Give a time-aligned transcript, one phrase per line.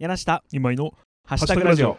[0.00, 0.94] 柳下今井の
[1.24, 1.98] ハッシュタグラジオ。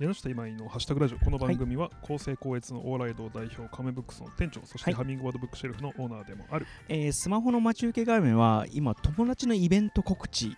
[0.00, 1.18] 柳下今井のハッシュタグラジオ。
[1.18, 6.66] この番組は厚生高越のオーライド代表カメブックスの店長そしてはいハミングバードブックシェルフのオーナーでもある。
[6.88, 10.56] えースマホの待ち受け画面は今友達のイベント告知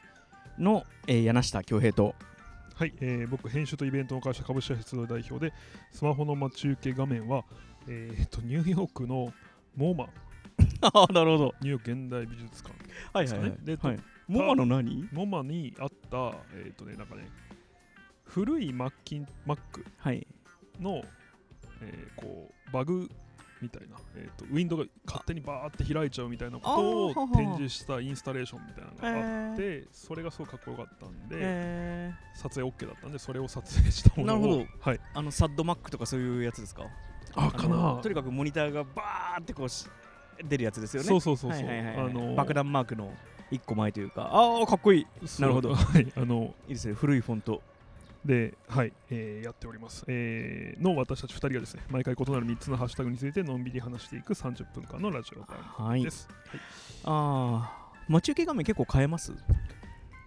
[0.59, 2.15] の、えー柳下恭平と。
[2.75, 5.53] はい、えー僕編集とイベントの会社株式会社代表で
[5.93, 7.45] スマホの待ち受け画面は、
[7.89, 9.35] えー、とニューヨークの
[9.77, 10.09] モーマ
[10.93, 11.55] ああなるほど。
[11.61, 12.75] ニューヨーク現代美術館。
[13.13, 13.57] はいはいはい。
[13.63, 13.99] ではい、
[14.29, 15.09] モアの何？
[15.13, 17.29] モマにあったえっ、とねなんかね
[18.25, 19.59] 古いマッキン Mac
[19.99, 20.27] はい。
[20.81, 21.03] の、
[21.81, 23.09] えーこうバグ
[23.63, 28.97] みたいな、えー、とウィンドウが勝手にバーって開いちゃうみたいなことをは展示したインスタレーションみたいなの
[29.47, 34.67] があって、それがすごいかっこよかったんで、え撮影 OK だったんでそれを撮影したものをなるほど。
[34.81, 36.83] はい、ー、あのサッドマックとかそういうやつですか？
[37.37, 39.87] あかなのとにかくモニターがバーってこうし
[40.43, 41.09] 出るやつですよね。
[41.09, 42.07] そうそうそうそう、はいはいはいはい。
[42.07, 43.13] あの爆弾マークの
[43.51, 44.31] 一個前というか。
[44.33, 45.07] ああかっこいい。
[45.41, 45.75] なるほど。
[45.75, 46.13] はい。
[46.17, 46.95] あのいいですね。
[46.95, 47.63] 古いフォント。
[48.25, 48.93] で、はい。
[49.11, 56.61] えーやっております、えーの私たち2人がですね毎回異なる3つのハッシュタグについてのんびり話していく30分間のラジオ番はい組です、はい。
[57.05, 59.35] ああ待ち受け画面結構変えます？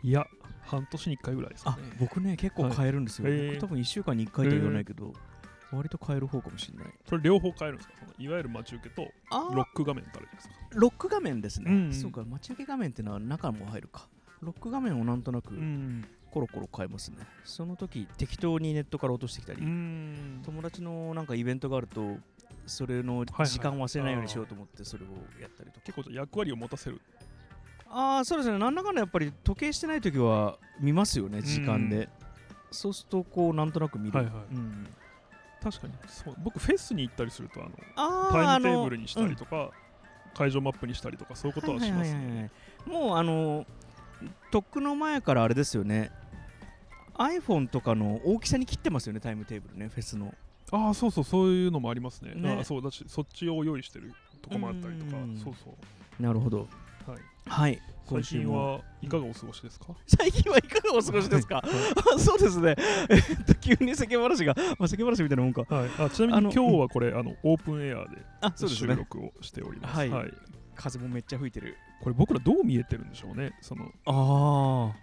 [0.04, 0.28] い、や
[0.62, 1.74] 半年に1回ぐらいですね。
[2.00, 3.38] 僕ね結構変えるんですよ、はい。
[3.40, 5.14] へー僕多分1週間に1回とは言わないけど、
[5.72, 6.94] 割と変える方かもしれない。
[7.08, 7.96] それ両方変えるんですか？
[8.00, 10.54] そのいわゆる待ち受けとあロック画面ってあるじゃないですか？
[10.80, 11.78] ロック画面ですね、うん。
[11.86, 14.08] うんそうか待ち受け画面ってのは中も入るか。
[14.42, 16.06] ロック画面をなんとなくん。
[16.30, 20.42] コロコロ変えますね、その時適当にネットから落としてきたり、うん。
[20.46, 22.18] 友達のなんかイベントがあると
[22.68, 25.08] それのはい時間を忘れないようにしようと思ってそれを
[25.42, 27.02] やったりとか、結構役割を持たせる。
[27.90, 28.60] ああそうですね。
[28.60, 32.10] なんだかんだやっぱり時計してない時は見ますよね時間で、
[32.70, 34.34] そうするとこうなんとなく見る、はいはい。
[34.52, 34.88] うん
[35.62, 36.36] 確かにそう。
[36.44, 39.72] 僕フェスに行ったりするとあのあタイムテあーブルにしたりとか、
[40.36, 42.52] 会場マップにしたりとかそういうことはしますね。
[42.86, 43.66] いもうあの
[44.52, 46.12] とっくの前からあれですよね。
[47.16, 50.34] iPhone とかの大きさに切ってますよねタイムテーブルねフェスの。
[50.72, 52.34] ああそうそうそういうのもありますね。
[52.36, 52.58] ね。
[52.62, 55.18] あそうだしそっちを用意してるとこもあったりとか。
[55.18, 55.38] うん。
[55.38, 55.72] そうそ
[56.20, 56.24] う。
[56.24, 56.68] なるほど
[57.12, 57.22] はい。
[57.46, 57.82] はい。
[58.10, 59.88] 最近はいかがお過ごしですか？
[60.06, 61.68] 最近はいかがお過ごしですか、あ
[62.18, 62.76] そうですね。
[63.10, 65.64] えっと急に世間話が、まあ、世間話みたいなもんか。
[65.70, 70.10] はい、あちなみに今日はこれあのオープンエアで収録をしております。
[70.10, 70.34] はい。
[70.76, 71.76] 風もめっちゃ吹いてる。
[72.02, 73.52] これ僕らどう見えてるんでしょうね？
[73.62, 74.96] そのあ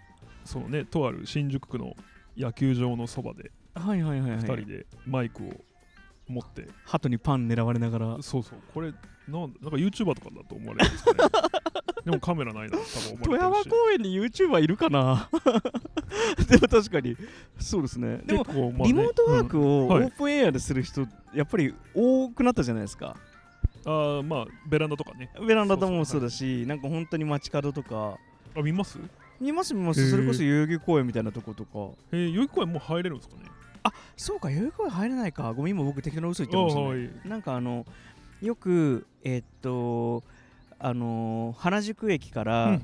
[0.43, 1.95] そのねとある新宿区の
[2.35, 3.51] 野球場のそばで。
[3.75, 4.39] あはいはいはいはい。
[4.39, 5.53] 2人でマイクを
[6.27, 8.17] 持って、鳩にパン狙われながら。
[8.21, 8.59] そうそう。
[8.73, 8.93] これ
[9.27, 11.17] なんなんか YouTuber とかだと思われるんですかね。
[12.05, 13.35] でもカメラないな多分富。
[13.35, 15.27] 山公園に YouTuber いるかな？
[16.49, 17.17] でも確かに。
[17.59, 18.19] そうですね。
[18.25, 18.83] でもね。
[18.85, 20.05] リモートワークをオはい。
[20.07, 23.15] ープンエアでする人、やっぱり多くなったじゃないですか？
[23.17, 23.35] うん
[23.87, 25.29] あーまあベランダとかね。
[25.47, 28.17] ベランダともそうだしなんか本当に街角とか。
[28.55, 28.99] あ見ます？
[29.39, 30.09] 見ます見ます。
[30.09, 31.95] それこそ代々木公園みたいなとことか。
[32.11, 33.41] えー、代々木公園もう入れるんですかね？
[34.17, 35.53] そうか代々木公園入れないか。
[35.53, 37.29] ごめん今僕適当な嘘言ってましたねあはい。
[37.29, 37.85] なんかあの
[38.41, 40.23] よくえーっと
[40.79, 42.79] あのー原宿駅から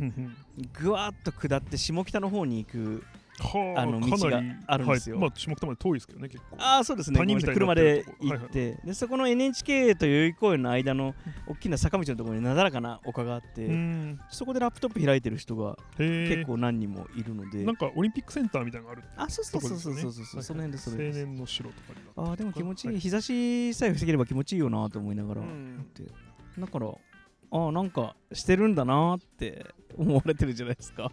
[0.82, 5.16] ぐわーっと下って下北の方に行くはああの道があるんですよ。
[5.16, 6.58] はい、まあ下北まで遠いですけどね結構。
[6.60, 7.18] ああそうですね。
[7.18, 8.18] 谷みたいにな車ってるでとこ。
[8.22, 11.16] 行って、でそこの NHK と代々木公園の間の
[11.48, 14.20] 大きな坂道のところになだらかな丘があって、うん。
[14.30, 21.26] そこでラップトップ開いてる人が結構何人もいるので、なんかオリンピックセンターみたいなのがあるあそうそうそうそうそうそう、とこですよねその辺でそ青れです。
[21.26, 23.00] 年の城とかにあーでも気持ちいい、はい。
[23.00, 29.66] 日差しさえ防げれば気持ちいいよなと思いながら、だからあーなんかしてるんだなって
[29.98, 31.12] 思われてるじゃないですか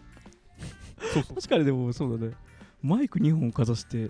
[1.13, 2.33] そうそう確かにでもそうだね。
[2.81, 4.09] マイク2本かざして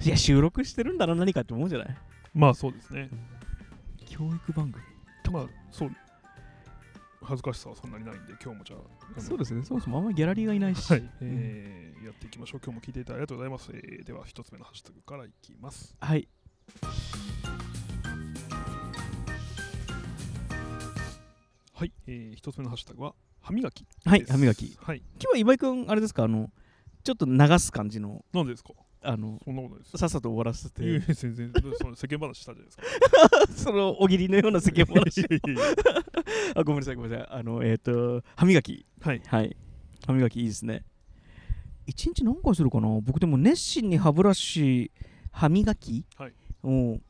[0.00, 1.96] いや収録してるんだな何かって思うじゃない？
[2.34, 3.08] まあそうですね。
[4.06, 4.84] 教育番組。
[5.32, 5.90] まあそう。
[7.24, 8.76] 恥ずかしさはそんなにないんで今日もじゃ
[9.16, 9.62] あそうですね。
[9.62, 12.60] そもそもあんまりギャラリーがいないし、はい、えーやっていきましょう。
[12.64, 15.94] 今日も聞いていただいてありがとうございます、えーでは一つ目のハッシュタグからいきます。
[16.00, 16.26] はい。
[21.74, 23.86] はい、えー一つ目のハッシュタグは歯磨き。
[24.04, 24.76] はい歯磨き。
[24.80, 24.98] はい。
[24.98, 26.24] 今日は今井君あれですか？
[26.24, 26.50] あの
[27.04, 28.24] ちょっと流す感じの。
[28.32, 28.70] なんでですか？
[29.04, 30.84] あのそんなことですさっさと終わらせて。
[30.92, 32.82] や全然その世間話したじゃないですか。
[33.54, 35.24] そのおぎりのような世間話
[36.54, 37.28] あごめんなさいごめんなさい。
[37.30, 38.86] あのえっ、と歯磨き。
[39.00, 39.22] はい。
[39.26, 39.56] はい。
[40.06, 40.84] 歯磨きいいですね。
[41.86, 42.88] 一日何回するかな？
[43.00, 44.92] 僕でも熱心に歯ブラシ
[45.32, 46.32] 歯磨きはい。
[46.62, 47.00] を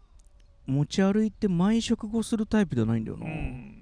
[0.67, 3.82] 持ち歩いて毎食後するタイプじゃないんだような、ん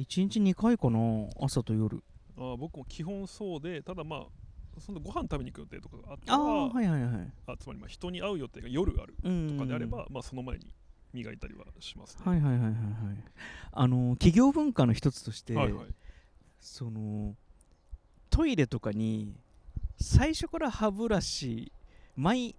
[0.00, 0.98] 一日2回かな
[1.40, 2.02] 朝と夜。
[2.36, 10.72] あー僕も基本そうでただまあそのご飯食べに行く予定とかがあったあらあはいはいはいあつまりまあ人に会う予定が夜あるうんとかであれば、まあ、その前に
[11.12, 12.22] 磨いたりはしますね。
[12.24, 12.74] はいはいはいはいはい。
[13.72, 15.86] あの企業文化の一つとして、はいはい。
[16.60, 17.34] その
[18.30, 19.34] トイレとかに
[19.98, 21.72] 最初から歯ブラシ
[22.16, 22.54] マイ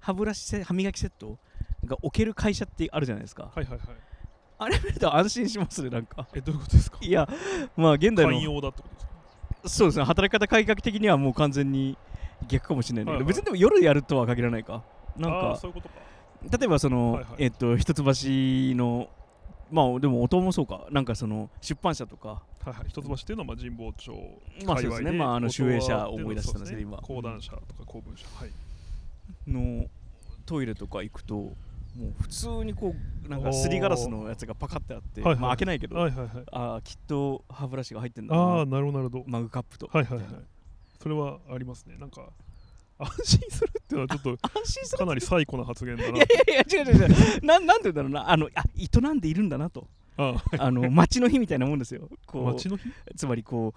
[0.00, 1.38] 歯ブラシセ歯磨きセット
[1.84, 3.50] が置ける会社ってあるじゃないですか。
[3.54, 3.88] はいはいはい
[4.58, 6.26] あれ見ると安心しますねなんか。
[6.34, 6.98] えどういうことですか？
[7.02, 7.28] いや
[7.76, 9.06] まあ現代のだってことです
[9.62, 9.68] か？
[9.68, 11.98] そうですね働き方改革的にはもう完全に
[12.48, 13.28] 逆かもしれないんだけど、はいはい。
[13.28, 14.82] 別にでも夜やるとは限らないか。
[15.16, 15.94] なんかそういうことか。
[16.58, 17.34] 例えばその、はいはい。
[17.38, 18.02] えっと一橋
[18.76, 19.08] の
[19.70, 20.86] まあでも音もそうか。
[20.90, 22.28] なんかその出版社とか。
[22.28, 22.88] はいはい。
[22.88, 24.12] 一橋っていうのはまあ神保町
[24.64, 25.12] まあそうですね。
[25.12, 26.98] まああの集英社を思い出したんですけど今。
[26.98, 28.26] 講談社とか公文社。
[28.38, 28.50] はい。
[29.46, 29.86] の
[30.44, 31.52] トイレとか行くと
[31.96, 32.94] もう普通にこ
[33.24, 35.40] うなんかすりガラスのやつがパカってあって、はいはい。
[35.40, 36.44] まあ開けないけど、はいはいはい。
[36.52, 38.40] ああきっと歯ブラシが入ってんだな。
[38.40, 39.24] ああなるほどなるほど。
[39.26, 40.26] マグカップとはいはいはい。
[41.02, 41.96] それはありますね。
[41.98, 42.28] なんか
[42.98, 44.36] 安心するっていうのはちょっと
[44.98, 46.08] かなり最古な発言だな。
[46.08, 47.44] いやいやいや違う違う違う。
[47.44, 48.30] ななんて言うんだろうな。
[48.30, 49.88] あのあ営んでいるんだなと。
[50.18, 52.08] ああの街の日みたいなもんですよ。
[52.26, 52.90] こう街の日？
[53.16, 53.74] つまりこ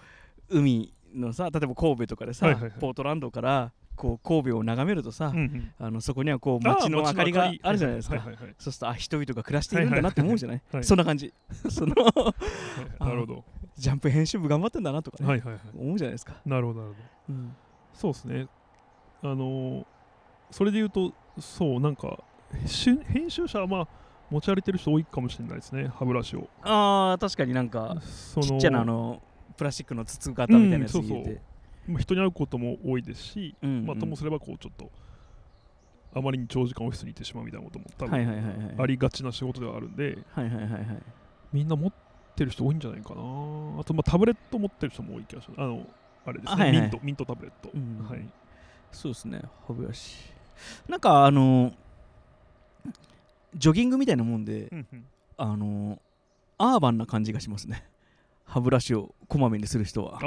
[0.50, 2.71] う海のさ例えば神戸とかでさ、はいはいはい。
[2.80, 5.72] ポートランドからこう神戸を眺めるとさ、うんうん。
[5.78, 10.84] あのそこにはこう街の明かりがあるじゃないですか、はいはいはいそうするとあ人々が暮らしているんだなって思うじゃない,、はい。
[10.86, 11.34] そんな感じ
[11.69, 12.34] そのは
[13.01, 13.44] いなるほど。
[13.75, 15.62] ジャンプ編集部頑張ってんだなとかね、はいはいはい。
[15.78, 17.00] 思うじゃないですか、なるほどなるほ
[17.34, 17.36] ど。
[17.36, 17.56] うん。
[17.94, 18.48] そうですね。
[19.22, 19.86] あのー
[20.52, 22.24] それで言うとそうなんか
[22.66, 23.88] し編集者はまあ
[24.31, 26.48] 持ち歩いてる人多いかもしれないですね歯ブラシを。
[26.63, 29.22] あー確かになんかそのちっちゃなあの
[29.57, 31.18] プラスチックの筒型みたいなやつうんそうそう。
[31.19, 31.42] 入れて、
[31.88, 33.86] まあ人に会うことも多いですし、うんうん。
[33.86, 34.92] まあ、ともすればこうちょっと
[36.14, 38.76] あまりに長時間オフィスにいてしまうみたいなことも多はい分はいはいはい。
[38.80, 40.86] ありがちな仕事ではあるんではいはいはいはい
[41.54, 41.94] みんな持っ
[42.36, 43.22] てる人多いんじゃないかな。
[43.22, 45.62] あとまあタブレット持ってる人も多い気がします。
[45.62, 45.86] あの
[46.26, 46.81] あれですね、あはいはい。
[46.81, 48.28] ミントミントタブレット、うんはい。
[48.92, 49.42] そうですね。
[49.68, 50.16] 歯ブラシ。
[50.88, 51.74] なんかあの
[53.56, 55.06] ジョギングみたいなもんで、うんうん。
[55.38, 56.00] あの
[56.58, 57.84] アーバンな感じがしますね
[58.50, 60.16] 歯ブラシをこまめにする人は。
[60.16, 60.19] ああ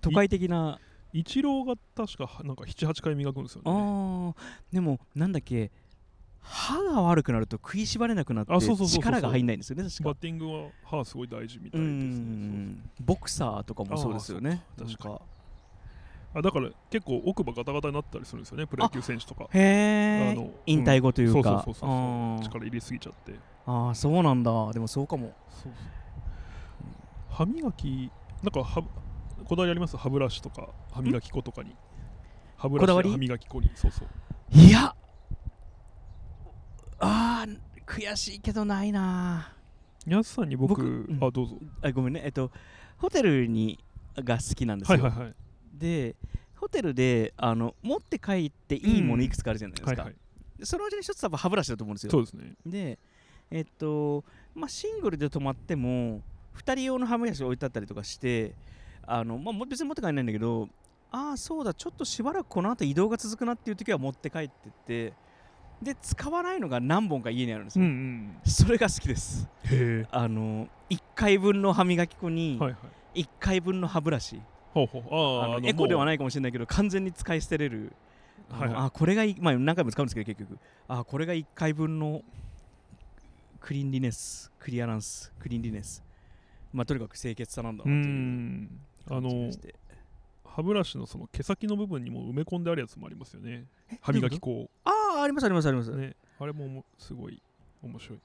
[0.00, 0.78] 都会的な。
[1.12, 4.34] イチローが確かなんか78回磨くんですよあねー
[4.74, 5.70] でもなんだっけ
[6.42, 8.52] 歯が悪くなると食いしばれなくなって
[8.86, 10.04] 力が入んないんですよね確か。
[10.04, 11.96] バッティングは歯すごい大事みたういですね。
[11.96, 14.62] んボクサーとかもそうですよね。
[14.78, 15.20] あーそうか
[16.34, 19.48] あだから結構奥歯ガタガタになったりするんですよねプロ野球選手とか。
[19.54, 21.62] へえあの引退後というか。
[21.64, 23.34] そうそうそう力入れすぎちゃって。
[23.64, 24.72] あーそうなんだ。
[24.72, 25.32] でもそうかも。
[25.48, 25.72] そうそう
[27.36, 28.10] 歯磨き
[28.42, 28.82] なんか歯
[29.44, 29.96] こだわりあります？
[29.98, 31.76] 歯ブラシとか歯磨き粉とかに。
[32.56, 33.70] 歯ブラシや歯磨き粉に。
[33.74, 34.08] そうそう。
[34.52, 34.94] いや。
[36.98, 39.52] あー悔しいけどないな。
[40.06, 41.58] やすさんに僕あどうぞ。
[41.82, 42.22] あごめんね。
[42.24, 42.50] えっと
[42.96, 43.78] ホテルに
[44.16, 45.34] が好きなんですよ、はいはいはい。
[45.74, 46.16] で
[46.54, 49.20] ホテルであの持って帰っていいもうん。
[49.20, 50.14] のいくつかあるじゃないですか、はいはい。
[50.58, 52.12] でそのうちの一つ多分歯ブラシだと思うんですよ。
[52.12, 52.54] そうですね。
[52.64, 52.98] で
[53.50, 54.24] えっと
[54.54, 56.22] まあシングルで泊まっても
[56.56, 58.54] 2人用の歯ブラシ置いてあったりとかして
[59.06, 60.68] あの、まあ、も別に持って帰らないんだけど
[61.12, 65.12] ああそうだちょっとしばらくこの後移動が続くなっていう時は持って帰ってって
[65.80, 68.36] で使わないのが何本か家にあるんですうんうよ、ん。
[68.44, 69.46] それが好きです。
[69.64, 72.78] へあの1回分の歯磨き粉にえはいは
[73.14, 73.22] い。
[73.22, 74.40] 1回分の歯ブラシ、
[74.72, 75.02] ほうほう。
[75.02, 77.92] ああのーあのエコではもないかもしれないけど完全に使い捨てれる。
[78.50, 78.86] はいはい。
[78.86, 79.36] あこれがいい。
[79.38, 80.58] まあ何回も使うんですけど結局。
[80.88, 82.22] あこれが1回分の
[83.60, 86.02] クリーンリネスクリアランスクリーンリネス
[86.72, 88.80] まあとにかく清潔さなんだうなというん。
[89.10, 89.50] あの
[90.44, 93.64] 歯ブラシのその毛先の部分にも埋め込んであるやつもありますよね。
[94.00, 94.70] 歯磨き粉を。
[94.84, 97.40] ああありますありますあります、ねあれもすごい
[97.82, 98.18] 面白い。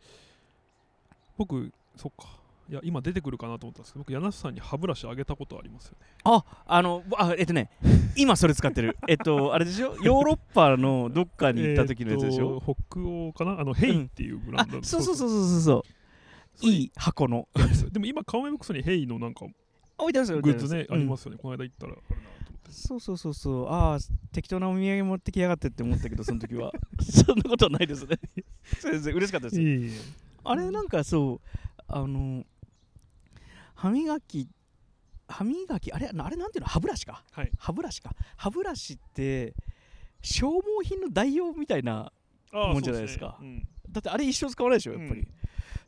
[1.38, 2.28] 僕そっか。
[2.70, 6.08] いや今出てくるかなと思ったんですけど僕柳瀬さんに歯ブラシあげたことありますよね。
[6.24, 7.70] ああのあえっとね
[8.16, 8.98] 今それ使ってる。
[9.10, 9.96] えっとあれでしょ？
[10.04, 13.60] ヨーロッパのどっかに行った時のやつでしょ、え北欧かな？
[13.60, 14.84] あのヘイっていうブラあンドの。
[14.84, 15.84] そうそうそうそうそうそう
[16.62, 17.48] いい箱の。
[17.92, 19.46] でも今カウメボックスにヘイのなんか
[19.98, 20.96] 置いてますよグッズね、うん。
[20.96, 21.38] ありますよね。
[21.38, 21.96] この間行ったら。
[22.70, 23.68] そうそうそうそう。
[23.70, 23.98] ああ
[24.32, 26.72] 適当なお土産持ってきやがってって思ったけどその時は。
[27.02, 28.20] そんなことはないですね。
[28.82, 30.16] 全然嬉しかったです。
[30.44, 32.46] あれなんかそうあの
[33.76, 34.48] 歯磨き
[35.28, 36.68] 歯磨きあれあれなんていうの？
[36.68, 37.24] 歯ブラシか。
[37.32, 37.52] はい。
[37.58, 38.16] 歯ブラシか。
[38.38, 39.54] 歯ブラシって
[40.22, 42.12] 消耗品の代用みたいな
[42.54, 43.38] もんじゃないですか。
[43.40, 43.68] そうね。
[43.90, 45.28] だってあれ一生使わないでしょやっぱり、うん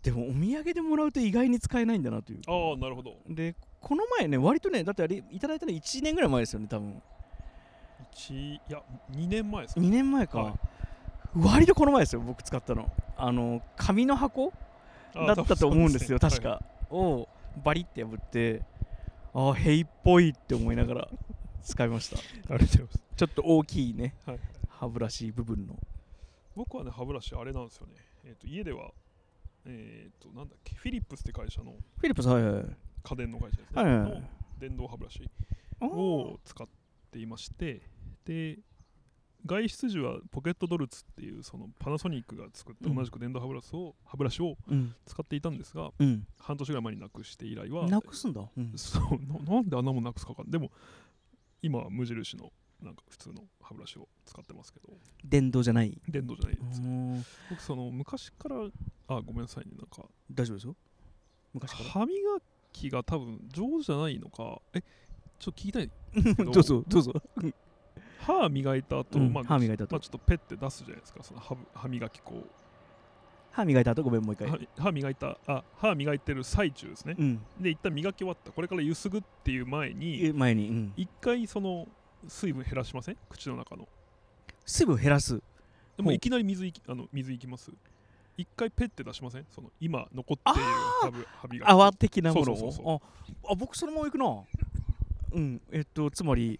[0.03, 2.39] でもお土産でもらうと意外に使えないんだなという。
[2.45, 3.15] うんああなるほど。
[3.29, 7.01] でこの前ね割とねだってあれいただいたの1年ぐらい前ですよね多分。
[8.11, 8.81] 一いや
[9.11, 9.81] 2年前ですか。
[9.81, 10.53] 2年前か、はい。
[11.35, 12.91] 割とこの前ですよ僕使ったの。
[13.17, 14.53] あの紙の箱
[15.15, 17.27] あだったと思うんですよ多分確か、を
[17.63, 18.61] バリって破って
[19.33, 21.07] ああヘイっぽいって思いながら
[21.63, 22.17] 使いました。
[22.17, 23.03] はいありがとうございます。
[23.15, 24.39] ちょっと大きいねはい。
[24.67, 25.77] 歯ブラシ部分の。
[26.55, 27.93] 僕はね歯ブラシあれなんですよね。
[28.25, 28.91] えっ、と家では
[29.65, 32.65] えっ、となんだっけフィリップスって会社のフィリップスはいはいはい。
[33.03, 34.21] 家電の会社ですね、はいはいはい。
[34.21, 34.27] の
[34.59, 35.29] 電動歯ブラシ
[35.81, 36.67] を使っ
[37.11, 37.81] ていまして
[38.25, 38.59] で
[39.45, 42.95] 外出時はポケットドルツっていうそのパナソニックが作ったうん。
[42.95, 44.95] 同じく電動歯ブラシを,、歯ブラシをうん。
[45.05, 46.25] 使っていたんですがうん。
[46.39, 50.71] 半年ぐらい前になくして以来はなくすんだ、うん、そうななんであんなもんなくすかわかんでも
[51.61, 52.51] 今は無印の
[52.81, 54.89] なんか普通の歯ブラシを使ってますけど。
[55.23, 56.01] 電動じゃない？
[56.07, 58.55] 電動じゃないです、うん僕その昔から
[59.17, 59.71] あごめんなさいね。
[59.77, 60.75] なんか大丈夫ですよ。
[61.53, 61.89] 昔から。
[61.89, 62.15] 歯磨
[62.71, 64.61] きが多分上手じゃないのか。
[64.73, 64.81] え
[65.39, 65.89] ちょっと聞きたい
[66.37, 66.45] ど。
[66.51, 67.13] どうぞどうぞ、
[68.19, 69.95] 歯磨いた後、うんまあ歯磨いた後。
[69.95, 71.23] まあ、ちょっとペッて出すじゃないですか。
[71.23, 72.47] その歯歯磨き粉を
[73.51, 74.49] 歯磨いた後ごめんもう一回。
[74.49, 77.15] 歯歯磨いたあ歯磨いてる最中ですね。
[77.19, 77.41] うん。
[77.59, 78.51] で一旦磨き終わった。
[78.51, 81.87] これからゆすぐっていう前にえ前に、うん、一回その
[82.27, 83.17] 水分減らしません？
[83.29, 83.87] 口の中の。
[84.65, 85.41] 水分減らす。
[85.97, 87.71] でもいきなり水いきあの水いきます？
[88.37, 89.45] 一回ペッて出しません？
[89.49, 90.69] その今残っている
[91.01, 93.01] 歯ぶ歯磨き泡的なものを？
[93.45, 94.43] ああ僕そのまま行くな。
[95.33, 96.59] うんえっとつまり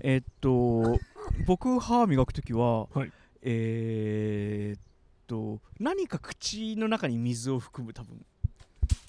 [0.00, 0.98] えっと
[1.46, 3.12] 僕歯磨くときは、はい。
[3.42, 4.80] えーっ
[5.26, 8.24] と何か口の中に水を含む多分。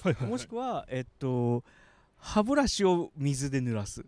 [0.02, 1.64] はいはい、はい、もしくはえっと
[2.18, 4.04] 歯ブラシを水で濡らす。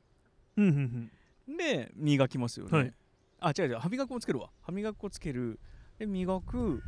[0.56, 1.10] うんうん
[1.48, 1.56] うん。
[1.56, 2.92] で磨きますよね、はい。
[3.40, 4.50] あ違う違う歯磨き粉つけるわ。
[4.62, 5.60] 歯磨き粉つける。
[5.98, 6.82] で磨く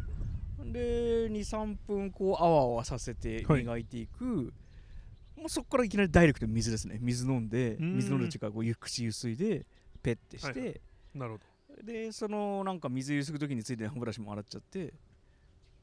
[0.64, 3.62] で23分こうあわあわさせてはい。
[3.62, 4.52] 磨いていく、
[5.37, 6.99] もうそこからいきなりダイレクトに水ですね。
[7.00, 7.97] 水飲んでうん。
[7.97, 9.67] 水飲んで違うこうゆ口ゆすいで
[10.02, 10.75] ペッてして、はいは
[11.14, 11.38] なるほ
[11.83, 14.93] でそのなんか水ゆすぐ時についてる歯ブラシも洗っちゃって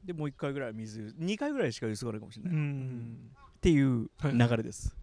[0.04, 3.30] でもう1回ぐらい水2回ぐらいしかゆすがないかもしれどない、うん。
[3.56, 4.32] っていうはい。
[4.32, 4.94] 流れです、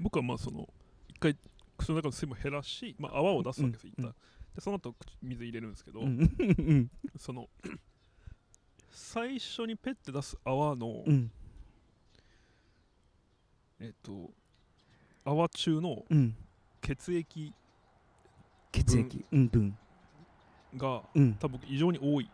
[0.00, 0.68] 僕はまあその
[1.08, 1.36] 一回
[1.76, 4.14] 口の中の水分減らし、まあ、泡を出すわけです、うん一旦
[4.54, 6.90] でその後口水入れるんですけど、うんうん。
[7.18, 7.48] その
[8.92, 11.30] 最初にペッて出す泡の、うん。
[13.80, 14.30] えっと
[15.24, 16.36] 泡中のうん。
[16.82, 17.54] 血液
[18.70, 19.24] 血液。
[19.32, 19.76] うん分。
[20.76, 21.34] がうん。
[21.34, 22.30] 多分異常に多い。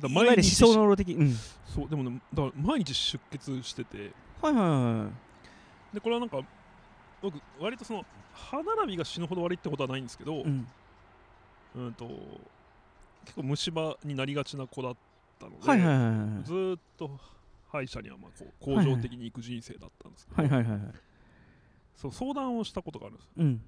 [0.00, 1.14] だいわゆる思想しの路的。
[1.14, 1.34] うん。
[1.66, 4.12] そうでもねだから毎日出血してて。
[4.42, 5.08] はいはいは
[5.94, 6.40] でこれはなんか
[7.22, 8.04] 僕割とその
[8.34, 10.66] 歯並びが死ぬほど悪いってことはないんですけど、いうん。
[11.76, 12.06] うんと
[13.24, 14.96] 結構虫歯になりがちな子だっ
[15.38, 17.10] たので、はいはいはいはいずーっと
[17.70, 20.94] 歯医者にはまあこう恒常的に行く人生だったんですけど、はいはいはいはい
[21.96, 23.62] そう相談をしたことがあるんですうん。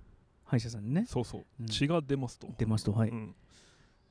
[0.44, 1.04] 歯医者さんにね。
[1.08, 1.66] そうそう、うん。
[1.66, 3.11] 血が出ますと、出ますとはい。
[3.11, 3.35] うん。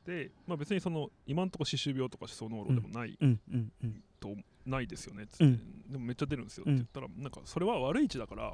[0.05, 4.03] で、まあ、別にその今んとこ歯周病とか歯槽膿漏でもない、うんうんうん。
[4.19, 4.29] と
[4.65, 5.91] ないですよねっつって、うん。
[5.91, 8.53] でもめっちゃ出るんですよって言ったら、なんかそれは悪い位置だから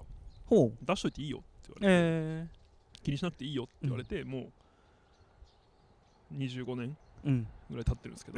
[0.49, 2.47] 出しといていいよって言われて、え
[3.03, 4.49] 気にしなくていいよって言われて、も
[6.31, 8.37] う25年ーうんぐらい経ってるんですけど。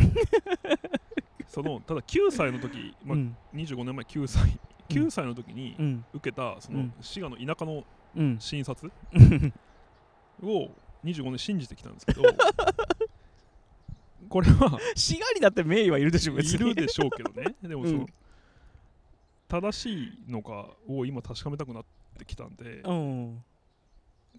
[1.47, 3.37] そのただ9歳の時、まあうん。
[3.53, 4.59] 25年前9歳。
[4.89, 6.05] 9歳の時にうん。
[6.13, 6.93] 受けたそうのん。
[7.01, 7.83] 滋賀の田舎の
[8.15, 8.37] うん。
[8.39, 8.91] 診察
[10.41, 10.69] を
[11.03, 12.23] 25年信じてきたんですけど。
[14.29, 17.55] これは滋賀にだって名誉はいるでしょ別いにるでしょうけどね。
[17.61, 18.05] でもその、うん。
[19.47, 21.85] 正しいのかを今確かめたくなっ
[22.17, 23.43] てきたんでうん。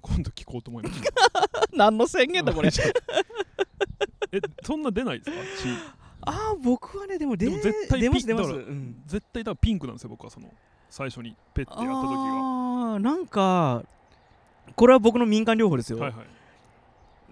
[0.01, 1.13] 今度聞こうと思いました。
[1.73, 2.71] 何の宣言だこれ
[4.35, 5.37] えそんな出ないですか？
[6.27, 8.51] ああ僕はねでも出でも絶対出ます出ます。
[8.51, 9.03] うん。
[9.07, 10.53] 血絶対多分ピンクなんですよ僕はその
[10.91, 13.85] 最初にペッてやった時がああなんか
[14.75, 16.27] これは僕の民間療法ですよ、はいはい。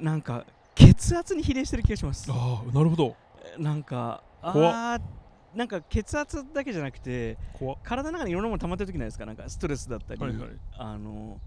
[0.04, 0.44] なんか
[0.74, 2.30] 血圧に比例してる気がします。
[2.30, 3.16] ああなるほど。
[3.58, 5.00] なんかあー
[5.56, 7.36] なんか血圧だけじゃなくて
[7.82, 9.26] 体の中にいろんなもの溜まってる時ないですか？
[9.26, 10.48] なんかストレスだったり、はいはい。
[10.78, 11.38] あの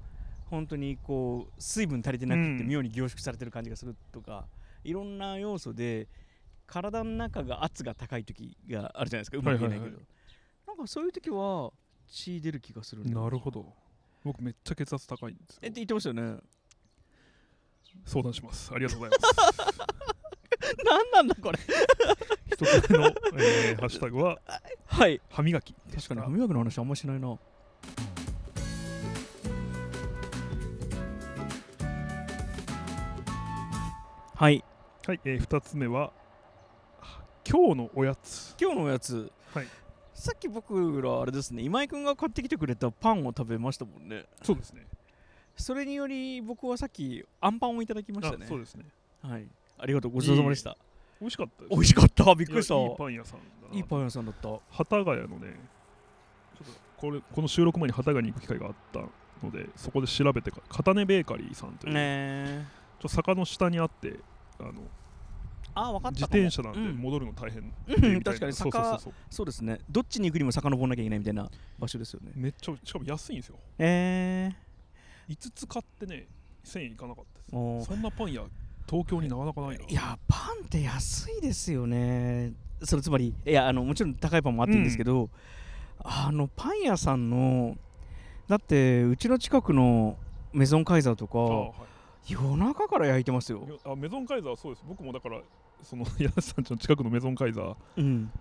[0.49, 2.67] 本当にこう水分足りてなくてうん。
[2.67, 4.45] 妙に凝縮されてる感じがするとか、
[4.85, 6.07] いろんな要素で
[6.67, 10.05] 体の中が圧が高い時があるじゃないですかうまく言えないけど、はいはい
[10.67, 11.71] なんかそういう時は
[12.07, 13.71] 血出る気がするんだよなるほど。
[14.23, 15.59] 僕めっちゃ血圧高いんですよ。
[15.61, 16.39] えって言ってましたよね。
[18.03, 18.73] 相談します。
[18.73, 19.79] ありがとうございます。
[20.83, 21.59] 何なんだこれ。
[22.51, 24.41] 一つ目の、えーハッシュタグは
[24.85, 25.21] はい。
[25.29, 25.73] 歯磨き。
[25.93, 27.37] 確かに歯磨きの話あんましないな。
[34.35, 34.65] はい
[35.07, 36.11] はい、えー、2つ目は
[37.47, 38.55] 今日のおやつ。
[38.59, 39.31] 今日のおやつ。
[39.53, 39.67] はい。
[40.15, 44.25] さっき僕らあれですね今井君が買ってきてくれたパンを食べましたもんね。
[44.41, 44.87] そうですね。
[45.55, 48.45] それにより僕はさっきアンパンをいただきましたね。
[48.45, 48.85] あそうですね。
[49.21, 49.45] はい。
[49.77, 50.75] ありがとうごちそうさまでした。
[51.21, 52.23] 美味しかったです美味しかった。
[52.33, 52.73] びっくりした。
[52.73, 54.49] いやいいパン屋さんいいパン屋さんだった。
[54.49, 55.53] 幡ヶ谷のね
[56.57, 59.01] ちょっとこれこの収録前に幡ヶ谷に行く機会があった
[59.45, 62.65] のでそこで調べて片根ベーカリーさんという、ね
[62.99, 64.19] ちょ坂の下にあって
[64.59, 64.73] あの
[65.77, 66.95] あ分かった自転車なんでうん。
[66.97, 69.13] 戻るの大変うん確かにそうそう坂そう。
[69.29, 69.79] そうですね。
[69.89, 72.31] どっちに行くにも遡んなきゃいけないみたいな場所ですよね。
[72.35, 73.55] めっちゃしかも安いんですよ。
[73.79, 74.51] え
[75.29, 76.27] 5つ買ってね
[76.63, 77.87] 1000円いかなかったです。
[77.87, 78.43] そんなパン屋
[78.89, 79.85] 東京になかなかないな。
[79.85, 82.53] いやパンって安いですよね。
[82.83, 85.29] それつまりいやあのもちろん高いパンもあっていいんですけど、
[86.03, 87.75] あのパン屋さんの
[88.47, 90.17] だってうちの近くの
[90.53, 91.94] メゾンカイザーとあ、はかい
[92.27, 94.85] 夜中から焼いてますよ、よあメゾンカイザーはそうです。
[94.87, 95.41] 僕もだから
[95.83, 97.75] その 柳さんちの近くのメゾンカイザー。
[97.97, 98.31] うん。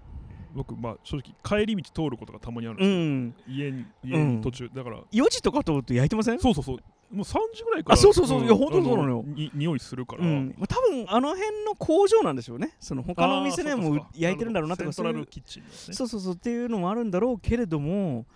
[0.55, 4.37] 僕まあ正直帰り道通ることがたまにあるんうですよ、ん、家に家うん。
[4.37, 6.39] に途中、だから4時とか通ると焼いてません？
[6.39, 6.79] そうそうそう。
[7.15, 8.45] もう3時ぐらいからあそうそうそう。
[8.45, 9.25] いやん本当にそうなのよ。
[9.27, 10.55] あに匂いするから、うん。
[10.57, 12.75] まあ、多分あの辺の工場なんでしょうね。
[12.81, 18.27] その他のお店でも焼いてるんだろうなとかそうそうそうそうっていうのもあるんだろうけれども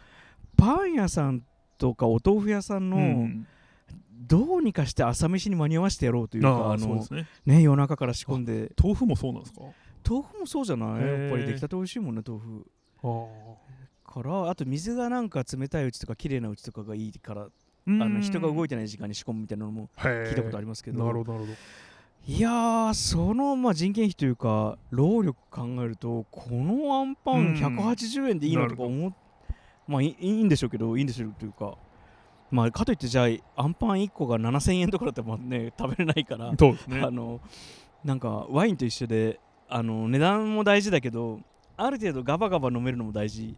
[0.56, 1.42] パン屋さん
[1.78, 3.46] とかお豆腐屋さんの、うん
[4.18, 7.26] どうにかして朝飯に間に合わせてやろうというかああのね。
[7.46, 8.72] ね夜中から仕込んで。
[8.80, 9.60] 豆腐もそうなんですか？
[10.08, 11.06] 豆腐もそうじゃない？
[11.06, 12.66] やっぱり出来たて美味しいもんね豆腐。
[13.04, 17.50] あからあと水がなんか冷たいうちとか綺麗なうちとかがいいからああ
[17.90, 21.04] の人が動いててない時間に仕込むみたいなのも聞聞いたことありますけど。
[21.04, 21.56] なるほどなるほど。
[22.26, 27.54] いやーそのまあ人件費というか労力考えるとこのアンパンうん。
[27.54, 29.12] 180円でいいのとか思っ
[29.86, 31.76] まあいいいいんでしょうけどいいんでしょうというか
[32.50, 33.26] まあかといってじゃ
[33.56, 36.56] あアンパン1個が7000円とかだったらまあね食べれないからね。
[37.02, 37.40] あの
[38.04, 41.40] なんかワインと一緒であの値段も大事だけど
[41.76, 43.54] ある程度ガバガバ飲めるのも大事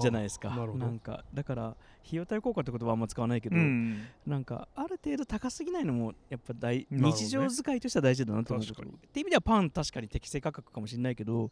[0.00, 0.50] じゃないいですか。
[0.50, 1.76] なんかだから
[2.06, 4.06] 費用対効果って言葉はあんま使わないけど、うん。
[4.26, 6.86] なんかある程度高すぎないのもやっぱ大、ね。
[6.90, 11.50] 日常使いとしては大事だなと思うって意味ではパン確かに適正価格かもしれないけどっ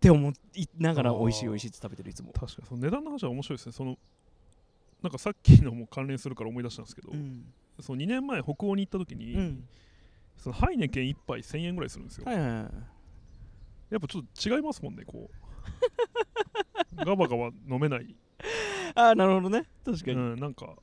[0.00, 2.68] て思いながら美味しい美味しいって食べてるいつも、確かに。
[2.68, 3.72] その値段の話は面白いですね。
[3.72, 3.98] その
[5.02, 7.44] なんかさっきのも関連するから思い出したんですけど、うん。
[7.80, 9.68] その2年前北欧に行った時に、うん、
[10.36, 12.70] そのハイネケン1杯1000円ぐらいするんですよ、はいはいはい
[13.88, 16.96] やっぱちょっと違いますもんねこう。
[17.04, 18.16] ガバガバ飲めない、
[18.96, 19.64] ああなるほどね。
[19.84, 20.74] 確かに、うん、なんか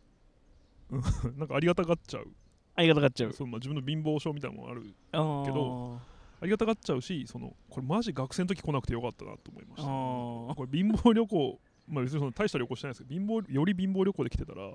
[0.89, 1.01] うん
[1.37, 2.31] なんかありがたがっちゃう。
[2.75, 3.33] ありがたがっちゃう。
[3.33, 5.17] そう、まあ、自分の貧乏症みたいなのもあるけ
[5.51, 5.99] ど
[6.41, 14.71] ありがたがっちゃうしそのこれマジ学生の時来なくてよかったなと思いました、これ貧乏旅行まあ別にその大した旅行してないですけど貧乏より貧乏旅行で来てたら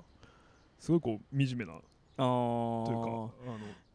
[0.79, 3.31] すごいこう惨めなというかあの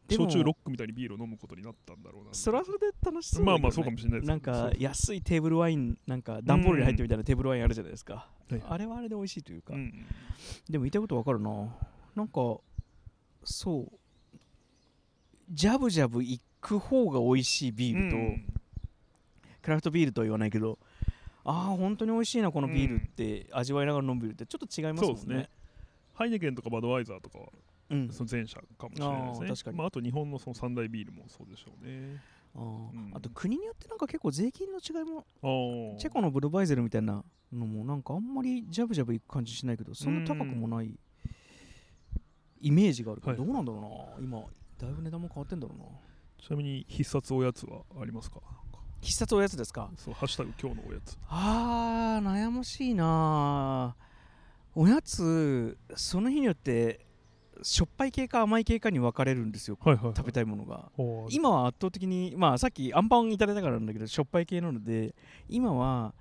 [0.07, 3.45] 焼酎ロックみたいにビールを飲むことになったんだろうなそれはそれで楽しそうね。
[3.47, 8.63] まあまあそうかもしれないですなんか安いテーブルワインなんか段ボールに入ってるみたいなテーブルワインあるじゃないですか、はい。
[8.67, 9.91] あれはあれで美味しいというか、うん
[10.69, 11.49] でも言いたいことわかるな。
[12.15, 12.57] なんか
[13.43, 13.91] そう。
[15.51, 18.45] ジャブジャブ行く方が美味しいビールと、うん。
[19.61, 20.77] クラフトビールとは言わないけど
[21.45, 25.17] ああ本当に美味しいなこのビールって、味わいながら飲むビールってちょっと違いますもんね。
[25.19, 25.49] そうですね。
[26.13, 27.45] ハイネケンとかバドワイザーとかは
[27.91, 29.47] うんその前者かもしれないですね。
[29.49, 29.77] 確かに。
[29.77, 32.19] まあ、あと日本のその三大ビールもそうでしょうね。
[32.55, 33.11] あーうん。
[33.13, 35.25] あと国によってなんか結構税金の違いも
[35.99, 40.97] チェコのブルバイゼルみたいなのもなんかあんまりジャブジャブいく感じしないけどそんな高くもない
[42.61, 43.45] イメージがあるけど、はい。
[43.45, 43.77] どうなんだろ
[44.17, 44.27] うな。
[44.27, 44.41] 今
[44.79, 45.85] だいぶ値段も変わってんだろうな。
[46.43, 48.39] ちなみに必殺おやつはありますか？
[49.05, 49.87] 必殺おやつですか？
[49.97, 51.15] そうハッシュタグ今日のおやつ。
[51.29, 53.95] あー悩ましいな。
[54.73, 57.05] おやつその日によって
[57.61, 59.77] しょっぱい系か甘い系かに分かれるんですよ。
[59.79, 60.89] はいはい、はい、食べたいものが。
[61.29, 65.13] 今は圧倒的にまあさっきアンパンいただいたからなんだけどしょっぱい系なので
[65.47, 66.15] 今は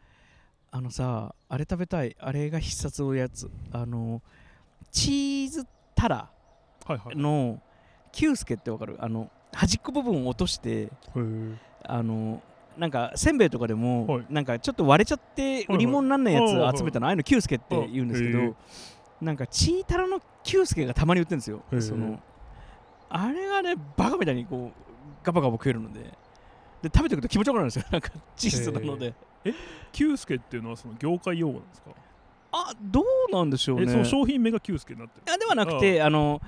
[0.70, 2.14] あのさあれ食べたい。
[2.20, 3.50] あれが必殺おやつ。
[3.72, 4.20] あの
[4.92, 6.30] チーズタラ
[6.84, 7.16] はいはい。
[7.16, 7.62] の
[8.12, 8.98] キュースケってわかる？
[9.00, 10.90] あの端っこ部分を落として
[11.82, 12.42] あの
[12.76, 14.26] なんかせんべいとかでも、はい。
[14.30, 18.54] なんかちょっと割れちゃって売り物になんないやつ集めたの、ああいうのキュースケって言うんですけど、
[19.20, 21.62] なんかチータラのキュースケがたまに売ってるんですよ。
[21.80, 22.20] その
[23.08, 26.00] あれがねバカみたいにこうガバガバ食えるので。
[26.82, 27.84] で食べていくと気持ちよくなるんですよ。
[27.90, 29.14] なんかチーズなので。
[29.90, 31.90] キュースケっていうのはその業界用語なんですか、
[32.52, 33.84] あどうなんでしょうね。
[33.84, 35.32] えその商品名がキュースケになってる。
[35.32, 36.40] あではなくてあの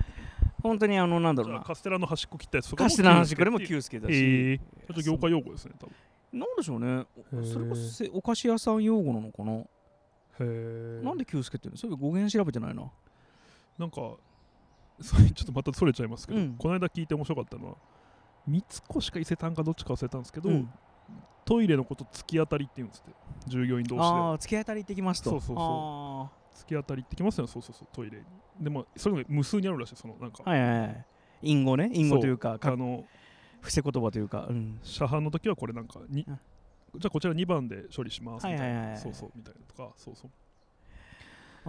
[0.62, 1.60] 本当にあのなんだろうな。
[1.60, 4.58] カステラの端っこ切ったやつとかもカステラの端っこでもキューュースケだし、へえ。
[4.58, 5.94] ちょっと業界用語ですね多分
[6.38, 7.07] なんでしょうね。
[7.53, 9.66] それこそせお菓子屋さん用語なのかな、へ
[10.40, 11.79] えなんでキュースケっていうの？
[11.79, 12.90] それ語源調べてないな。
[13.79, 14.16] なんか
[15.01, 16.57] それちょっとまたそれちゃいますけど、うん。
[16.57, 17.75] この間聞いて面白かったのは
[18.46, 18.64] 三
[18.96, 20.70] 越か伊勢丹かどっちか忘れたんですけど、うん。
[21.44, 23.16] トイレのこと突き当たりって言うんですって。
[23.46, 24.07] 従業員同士で。
[24.07, 25.31] ああ突き当たり行ってきますと。
[25.31, 25.64] そうそうそう。
[25.64, 27.51] あ突き当たりってきますよね。
[27.53, 27.88] そうそうそう。
[27.92, 28.25] トイレに。
[28.61, 29.96] でもそれが無数にあるらしい。
[29.96, 31.07] そのなんか、ーはいはいはい。
[31.42, 31.90] 隠語ね。
[31.92, 33.05] 隠語というかかあの
[33.66, 36.38] 伏せ言葉というか、うん、車販の時はこれなんかに、うん。
[36.98, 40.31] じゃあこちら2番で処理しますみたいな、そうそうみたいなとかそうそう。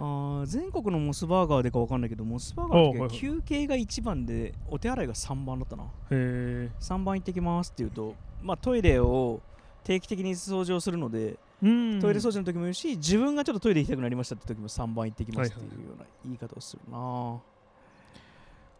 [0.44, 5.82] ー全国のモスバーガーでかわかんないけどモスバーガーの時は休憩が1番でお手洗いが3番だったな。
[5.82, 9.40] へえ3番行ってきますって言うとまあ、トイレを
[9.82, 12.00] 定期的に掃除をするので、うん。
[12.00, 17.40] トイレ掃除の時も言うし自分がちょっとトイレ行きたくなりましたって時も3番行ってきますっていうような言い方をするな、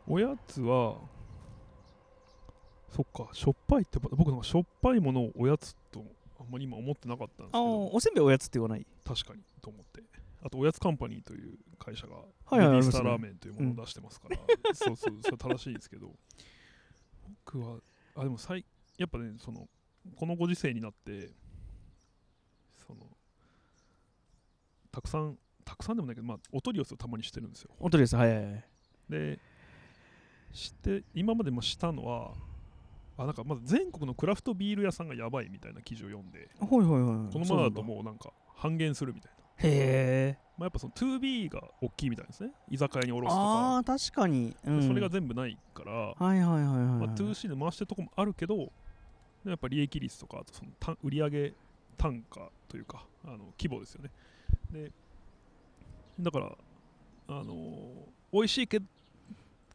[0.06, 0.94] おやつは
[2.94, 6.04] そっかしょっぱいって僕なんかしょっぱいものをおやつと
[6.40, 8.86] あんまり今思ってなかったんですけあどおせんべいおやつって言わない？
[9.04, 10.02] 確かにと思って。
[10.40, 12.22] あとおやつカンパニーという会社がは
[12.52, 14.36] いースターラーメンというものを出してますから、
[14.72, 16.14] そうそうそれ正しいですけど。
[17.44, 17.78] 僕は
[18.14, 18.64] あでもさい
[18.96, 19.68] やっぱねその
[20.16, 21.30] このご時世になって
[22.86, 23.06] その
[24.92, 27.70] たくさんたくさんでもないけど、まあ、お取り寄せをたまにしてるんですよ。
[27.78, 28.64] 本当ですはいはいはい。
[29.10, 29.38] で
[30.52, 32.34] して今までもしたのは
[33.18, 40.38] あなんかまず全国のクラフトビール屋さんがやばいみたいな記事を読んでほいほいほいこのままだともうなんか半減するみたいな、へえ。
[40.56, 42.50] まあ、やっぱその 2B が大きいみたいですね。
[42.68, 43.40] 居酒屋に卸すとか。
[43.40, 48.72] ああ確かに、うん、それが全部ないから、はいはいはいはい、まあ、2C で回してるとこもあるけど
[49.44, 51.52] やっぱ利益率とかあとその単売上
[51.96, 54.10] 単価というかあの規模ですよね。
[54.72, 54.92] で
[56.20, 56.52] だから
[57.28, 58.80] あのー美味しいけ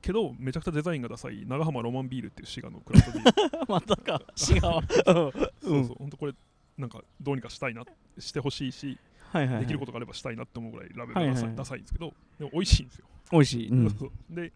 [0.03, 3.65] けどめちゃくちゃデザインがダサい長浜ロマンビールっていう滋賀のクラフトビール。
[3.67, 4.21] またか。
[4.37, 5.95] 違うそうそう。
[5.97, 6.33] 本当これ
[6.77, 7.83] なんかどうにかしたいな
[8.19, 8.97] してほしいし
[9.31, 14.35] はいはい、はい、できることがあればしたいなって思うぐらいラベルがダサい,、ダサいんですけどでも美味しいんですよ、美味しい、うん、へそうそう。
[14.35, 14.53] で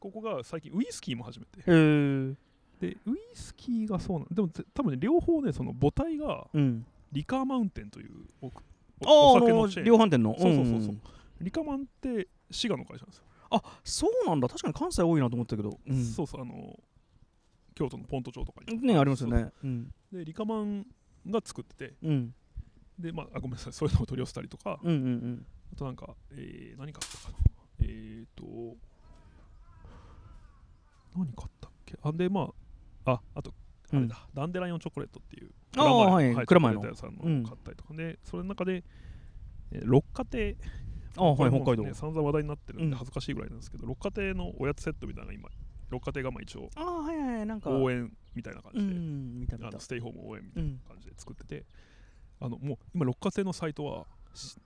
[0.00, 1.62] ここが最近ウイスキーも始めて。
[1.66, 2.34] え
[2.80, 6.86] でウイスキーがそうなんでもぜ多分ね両方ねその母体がうん。
[7.12, 8.50] リカーマウンテンというおあ
[9.04, 9.84] おお酒のチェーン。
[9.84, 10.34] 量販店の。
[10.38, 11.00] そうそうそうそうん。
[11.42, 14.48] リカマンって滋賀の会社なんですよ、あそうなんだ。
[14.48, 16.78] 確かに関西多いなと思ったけど、うん、そうそうあの
[17.74, 18.80] 京都のポント町とかに。
[18.80, 19.50] ねありますよね。
[19.62, 19.94] うん。
[20.12, 20.86] でリカマン
[21.28, 21.94] が作ってて。
[22.02, 22.34] うん。
[22.98, 23.72] でまああごめんなさい。
[23.72, 24.78] そういうのを取り寄せたりとか。
[24.82, 25.46] うんうんうん。
[25.72, 27.38] あとなんか、えー、何買ったかな。
[27.80, 28.76] えーと
[31.16, 31.98] 何買ったっけ？
[32.02, 32.48] あでま
[33.04, 33.52] あああと
[33.92, 35.50] あれだ、ダンデライオンチョコレートっていう。
[35.76, 36.94] ああはいはい、蔵前の。
[36.94, 38.84] さんの買ったりとか、でそれの中で、
[39.72, 40.56] えー六花亭
[41.16, 41.82] あはい北海道。
[41.84, 42.90] ね、散々話題になってるんうん。
[42.90, 45.48] で恥ずかしいぐらいなんですけど、六花亭のおやつセットみたいな今
[45.90, 47.70] 六花亭がまあ一応ああはいはいはいなんか。
[47.70, 50.78] 応援みたいな感うじで、ん見たあのステイホーム応援みたういなん。
[50.78, 51.64] 感じで作ってて、
[52.40, 54.56] あのもう今六花亭のサイトはし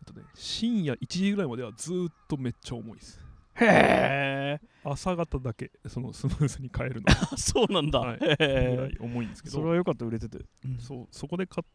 [0.00, 3.24] えっとね、深夜1時ぐらいまではずーっとめっちゃ重いです。
[3.54, 7.08] へえ朝方だけそのスムーズに買えるの。
[7.38, 8.16] そうなんだ、はい。
[8.16, 9.56] へぐらえい重いんですけど。
[9.56, 10.78] それは良かった売れてて、うん。
[10.78, 11.70] そうそこで買っ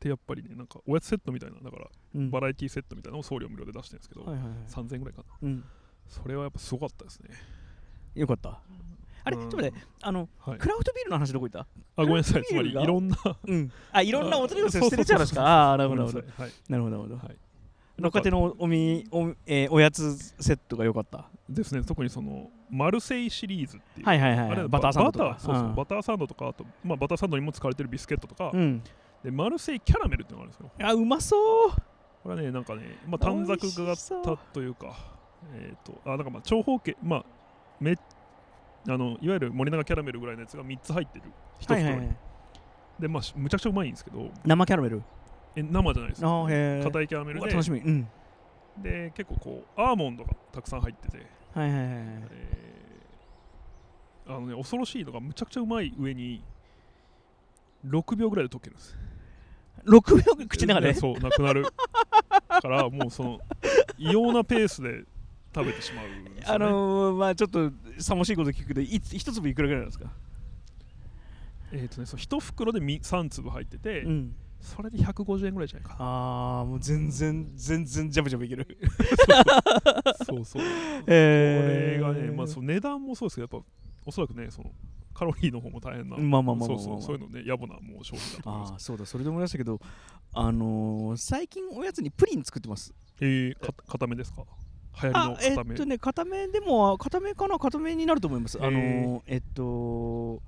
[0.00, 1.86] てやっぱりねなんかおやつセットみたいなだから
[2.16, 2.30] うん。
[2.30, 4.56] バラエティセットみたいなのを送料無料で出してるんですけど、はいはいはい。
[4.68, 5.48] 3000円ぐらいかな。
[5.48, 5.64] うん。
[6.08, 7.28] それはやっぱすごかったですね。
[8.14, 8.58] よかった。
[9.22, 9.44] あれちうん。
[9.44, 10.58] ょっと待ってあのはい。
[10.58, 11.60] クラフトビールの話どこ行った？
[11.60, 13.70] あごめんなさいつまりいろんなうん。
[13.92, 15.26] あいろんなお取り寄せをしてるってそうそう。
[15.28, 15.72] そうそう話か。
[15.72, 16.42] あなるほどなるほど。
[16.42, 16.52] はい。
[16.68, 17.26] なるほどなるほど。
[17.26, 17.36] はい。
[17.98, 21.26] 六花亭のおみお,、えーおやつセットが良かった。
[21.50, 21.82] ですね。
[21.84, 25.24] 特にそのマルセイシリーズっていう、はいはいはいあれバターサンドとか。
[25.76, 28.82] バターサンドとかあと、まあ、バターサンドにも使われてるビスケットとか、うん
[29.24, 30.86] でマルセイキャラメルっていうのがあるんですよ。
[30.88, 31.70] あうまそう。
[32.22, 34.94] これはねなんかね、まあ、短冊美味し型そうというか
[35.54, 37.24] えっ、とあなんかまあ長方形まあ
[37.80, 37.96] め
[38.88, 41.24] あのいわゆる森永キャラメルぐらいのやつが3つ入ってる。
[41.60, 42.16] 1袋に、はいはいはい。
[42.98, 44.30] でまあしむちゃくちゃうまいんですけど。
[44.44, 45.02] 生キャラメル？
[45.56, 46.22] え生じゃないです。
[46.22, 47.46] 硬いキャラメルで。
[47.46, 47.80] 楽しみ。
[47.80, 48.08] うん。
[48.78, 51.96] で結構こうアーモンドがたくさん入ってて、はいはいはいはい。
[52.30, 52.70] えー
[54.30, 56.42] あのね恐ろしいのがむちゃくちゃうまい上に
[57.84, 58.96] 6秒ぐらいで溶けるんです
[59.84, 60.92] 6秒口の中で。
[60.92, 61.64] でそうなくなる。
[62.60, 63.40] からもうその
[63.98, 65.04] 異様なペースで
[65.54, 70.10] 食べてしまうね、あのー、まあちょっとさもしいこと聞くけど一粒いくらぐらいなんですか？
[71.72, 74.34] えっ、とねそう1袋でみ3粒入ってて、うん。
[74.60, 75.96] それで150円ぐらいじゃないか。
[75.98, 78.78] なああもう全然全然ジャブジャブいける。
[80.26, 80.62] そ うそう。
[80.62, 80.68] こ
[81.06, 83.68] えれがね、まあ、そう値段もそうですけどやっぱ
[84.04, 84.70] おそらくねその
[85.20, 86.16] カロリーの方も大変な。
[86.16, 87.16] まあまあまあそうそうそう。
[87.16, 88.72] いうのね野暮なもう商品だと思います。
[88.72, 89.78] ああそうだそれで思い出したけど
[90.32, 92.94] あのー、最近おやつにプリン作ってます。
[93.20, 94.44] えー、か固めですか？
[95.02, 97.58] 流行りのあえ固め、っとね固めでも固めかな？
[97.58, 98.56] 固めになると思います。
[98.58, 100.40] あのー、えっと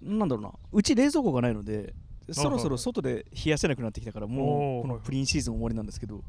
[0.00, 0.52] なんだろうな。
[0.72, 1.92] うち冷蔵庫がないので
[2.30, 6.24] そろそろ外で冷やせなくなってきたからもうこのプリンシーズン終わりなんですけど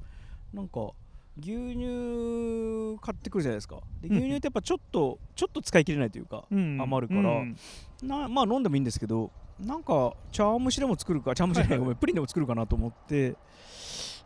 [0.54, 0.90] なんか
[1.38, 3.80] 牛乳買ってくるじゃないですか。
[4.02, 7.30] で牛乳ってやっぱちょっとちょっと使い切れないというかうん余るから。
[7.30, 7.58] うん
[8.04, 13.36] なまあ飲んでもいいんですけどなんか茶碗蒸しでも作るか茶碗蒸しじゃないプリンでも作るかなと思って。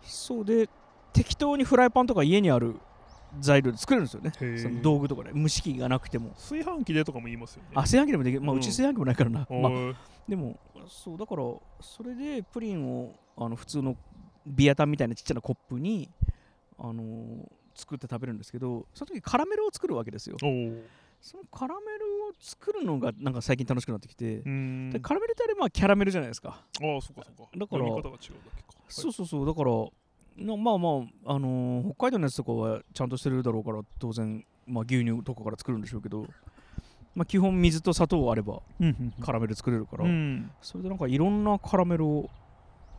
[0.04, 0.70] そうで
[1.12, 2.76] 適当にフライパンとか家にある
[3.40, 4.32] 材料で作れるんですよね。
[4.60, 6.32] その道具とかで蒸し器がなくても。
[6.32, 7.70] 炊飯器でとかも言いますよね。
[7.74, 8.42] あ炊飯器でもできる。
[8.42, 9.72] まあうち炊飯器もないからな、まあ、
[10.28, 11.44] でもそうだから
[11.82, 13.96] それでプリンをあの普通の
[14.46, 16.10] ビアタンみたいなちっちゃなコップに
[16.80, 20.38] あのー作って食べるんですけどその時カラメルを作るわけですよ。
[20.40, 20.46] そ
[21.38, 24.44] のカラメルを作るのがなんか最近楽しくなってきて、
[25.02, 26.50] カラメルってあれまあキャラメルじゃないですか。
[26.50, 27.50] ああそうかそうか。
[27.58, 28.18] だから読み方が違うだ
[28.56, 28.80] けか。
[28.90, 29.72] そうそうそうだから
[30.46, 30.90] なまあま
[31.26, 36.28] あ、あのー北海道のやつとかはちゃんとしてるだろうから当然、まあ、牛乳とかから作るんでしょうけど、
[37.16, 38.62] まあ、基本水と砂糖あれば
[39.20, 40.52] カラメル作れるから、うん。
[40.62, 42.30] それでなんかいろんなカラメルを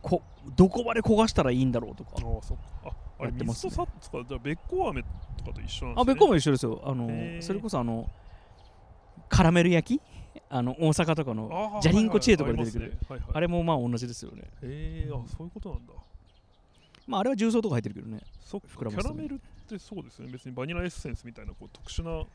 [0.01, 0.21] こ
[0.57, 2.11] どこまで焦がしたらいいんだろうとか。
[2.15, 2.63] ああそっか。
[2.89, 3.69] ああってますね。
[3.71, 5.03] 水と砂糖かじゃあべっこう飴
[5.37, 5.93] とかと一緒なんですね。
[5.97, 6.81] あべっこも一緒ですよ。
[6.83, 8.09] あのそれこそあの
[9.29, 10.01] カラメル焼き？
[10.49, 13.09] あの大阪とかのあージャリンコチエとかで出てくるはいはいありますね。
[13.09, 13.29] はいはい。
[13.33, 14.43] あれもまあ同じですよね。
[14.61, 15.93] へえあそういうことなんだ。
[17.07, 18.19] まああれは重曹とか入ってるけどね。
[18.41, 20.31] そっかキャラメルってそうですよね。
[20.33, 22.25] 別にバニラエッセンスみたいなこう特殊なあ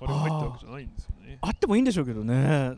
[0.00, 1.38] れが入ってるわけじゃないんですよね。
[1.40, 2.72] あってもいいんでしょうけどね。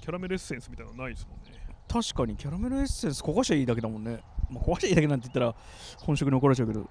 [0.00, 1.60] キャラメルエッセンスみたいなのないですもんね。
[1.86, 5.54] 確かにキャラメルエッセンス焦がしゃいいだけだもんね、まあ、焦がしゃいいだけなんて言ったら
[5.98, 6.88] 本職に怒られちゃうけど。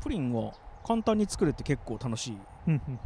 [0.00, 0.52] プリンは
[0.84, 2.94] 簡単に作れて結構楽しい、うんうん。
[2.94, 3.00] わ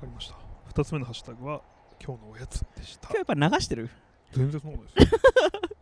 [0.00, 0.36] かりました。
[0.72, 1.62] 2つ目のハッシュタグは
[2.04, 3.08] 今日のおやつでした。
[3.08, 3.88] 今日やっぱ流してる？
[4.32, 5.20] 全然そんなことないです。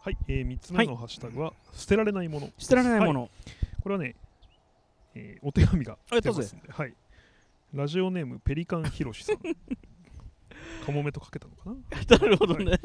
[0.00, 3.14] はい、えー、3つ目のハッシュタグは、捨てられないもの捨てられないもはい。
[3.14, 3.30] の、
[3.82, 4.14] これはね、
[5.14, 6.94] えーお手紙が来てますんで、はい、
[7.74, 9.36] ラジオネームペリカンヒロシさん。
[10.84, 11.76] カモメとかけたのかな、
[12.18, 12.80] なるほどね、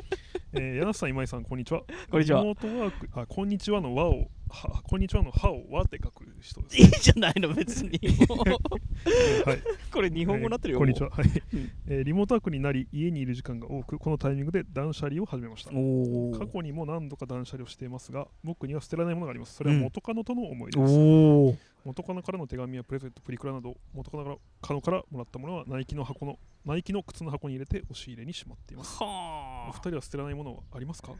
[0.51, 1.83] えー、柳瀬さん今井さんこんにちは。
[2.09, 2.41] こんにちは。
[2.41, 6.77] リモートワークあこんにちはの和をはこんにちはの歯を和って書く人です。
[6.77, 7.89] いいじゃないの別に。
[9.45, 9.59] はい。
[9.91, 11.25] これ日本語になってるよ、えーこんにちは、はい。
[11.25, 11.71] うん。
[11.87, 15.71] えーリモートワークになり家にいる時間が多くこのタイミングで断捨離を始めました。
[15.73, 19.55] おお過去にも何度か断捨離をしていますが僕には捨てられないものがあります。
[19.55, 28.97] それは元カノとの思い出です、おお元カノからの手紙やプレゼントプリクラなど元カノからカノからもらったものはナイキの箱のナイキの靴の箱に入れて押し入れにしまっています。
[29.01, 29.71] おはあ。
[29.73, 31.13] 二人は捨てられないものはありますか？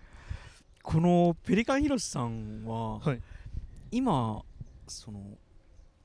[0.83, 3.21] このペリカンヒロシさんは、はい。
[3.89, 4.43] 今
[4.87, 5.21] その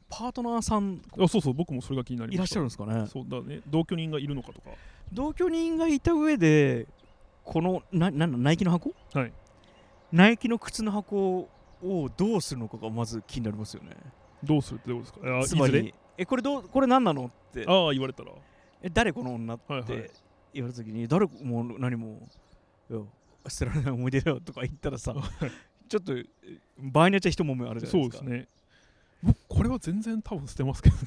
[0.09, 3.07] パートナーさんあそうそう僕もそれが気になりいらっしゃるんですかね。
[3.09, 3.61] そうだね。
[3.67, 4.71] 同居人がいるのかとか。
[5.13, 6.87] 同居人がいた上で
[7.45, 8.95] このななナイキの箱？
[9.13, 9.33] はい。
[10.13, 11.49] ナイキの靴の箱
[11.83, 13.97] をどうするのかがまず気になりますよね。
[14.45, 15.39] どうするってどうですか？
[15.41, 17.27] あつまりえこれどうこれ何なの？
[17.27, 17.65] って。
[17.67, 18.31] ああ言われたら。
[18.81, 19.89] え誰この女っはいはい。
[19.89, 20.11] て
[20.55, 22.29] 言われた時に誰も何も
[22.91, 23.01] いや
[23.51, 25.15] 捨てられない思い出だよとか言ったらさ
[25.89, 26.13] ちょっと
[26.79, 28.49] 場合によっちゃ一揉めあるじゃなそいうでかですね
[29.23, 31.03] 僕これは全然多分捨てますけどね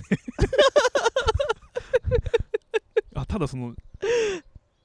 [3.16, 3.76] あただその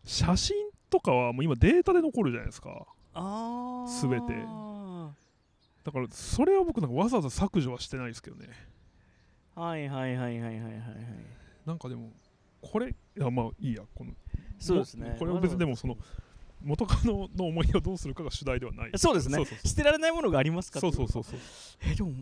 [0.05, 0.57] 写真
[0.90, 4.35] とかはもう今データで残るじゃないですかあー全て
[5.85, 8.49] だからそれは僕なんかわざわざ削除はしてないですけどね
[9.55, 10.83] はいはいはいはいはいはいはい
[11.64, 12.11] なんかでも
[12.61, 14.12] これいやまあいいやこの
[14.59, 15.97] そうですねこれは別にでもその
[16.62, 18.90] 元カノの思い出をどうするかが主題ではない。
[18.97, 19.38] そうですね。
[19.64, 21.45] 捨てられないものがありますかそうそうそうそうと
[21.81, 22.12] えでも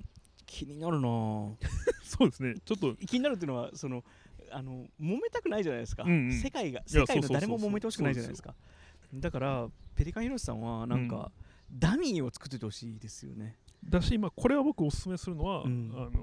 [0.46, 1.54] 気になるなぁ。
[2.04, 2.54] そうですね。
[2.64, 2.94] ちょっと。
[3.06, 4.04] 気になるっていうのはその
[4.50, 6.32] あの揉めたくないじゃないですか、うんうん。
[6.32, 8.54] 世界がや世界の誰も揉めてほしくないじゃないですか。
[9.12, 11.30] だからペリカンヒロシさんはなんか、
[11.70, 13.58] ダミーを作っててほしいですよね。
[13.84, 15.92] だし今これは僕おすすめするのは、うん。
[15.94, 16.20] あの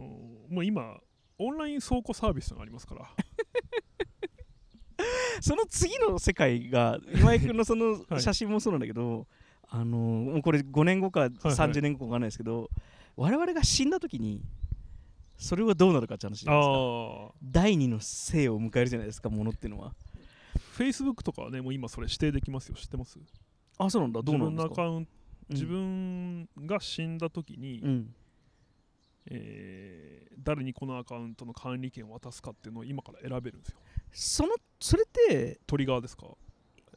[0.50, 1.00] もう今
[1.38, 3.10] オンライン倉庫サービスがありますから
[5.42, 8.22] その次の世界が今井君のそのはい。
[8.22, 9.28] 写真もそうなんだけど、
[9.70, 12.70] あのもうこれ5年後か30年後か分かんないですけど、
[13.16, 14.42] 我々が死んだ時に
[15.38, 17.34] それはどうなるかって話じゃないですか。
[17.44, 19.94] 第二の生を迎えるじゃないですかものっていうのは。
[20.78, 22.76] Facebook とかはねもう今それ指定できますよ。
[22.76, 23.20] 知ってます？
[23.78, 24.22] あそうなんだ。
[24.22, 25.02] どう自なんですか？
[25.50, 28.16] 自分が死んだ時に、うん、うん
[29.32, 33.78] えー誰にこのアカウントの管理権を渡すかっていうのを今から選べるんですよ。
[34.12, 36.26] そのそれってトリガーですか？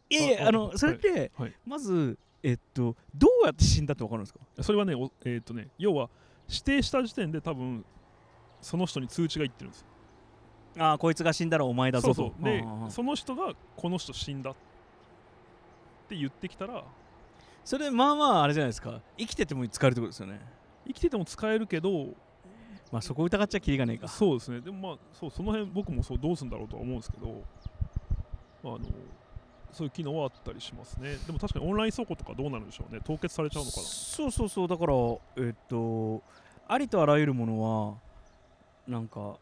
[0.09, 1.31] いやいやあのあそれって、はい。
[1.37, 4.41] はいまずえっとどうやって死んだって分かるんですか？
[4.63, 6.09] それはねおえっ、とね要は
[6.49, 7.85] 指定した時点で多分
[8.63, 9.87] その人に通知がいってるんですよ。
[10.79, 12.15] ああこいつが死んだらお前だぞと。
[12.15, 14.55] そうでその人がこの人死んだっ
[16.09, 16.83] て言ってきたら
[17.63, 19.03] それまあまああれじゃないですか。
[19.19, 20.41] 生きてても使えるってことですよね。
[20.87, 22.15] 生きてても使えるけど
[22.95, 24.07] まあそこ疑っちゃきりがねえか。
[24.07, 24.61] そうですね。
[24.61, 27.43] でもまあそうその辺僕もそうどうするんだろうとは思うんですけど
[28.63, 28.79] あの
[29.73, 31.17] そういう機能はあったりしますね。
[31.27, 33.01] でも確かにオンライン倉庫とかどうなるんでしょうね。
[33.05, 33.83] 凍結されちゃうのかな。
[33.83, 34.69] そうそうそう。
[34.69, 34.95] だから
[35.45, 36.23] えっと
[36.69, 37.97] ありとあらゆるものは
[38.87, 39.39] なんか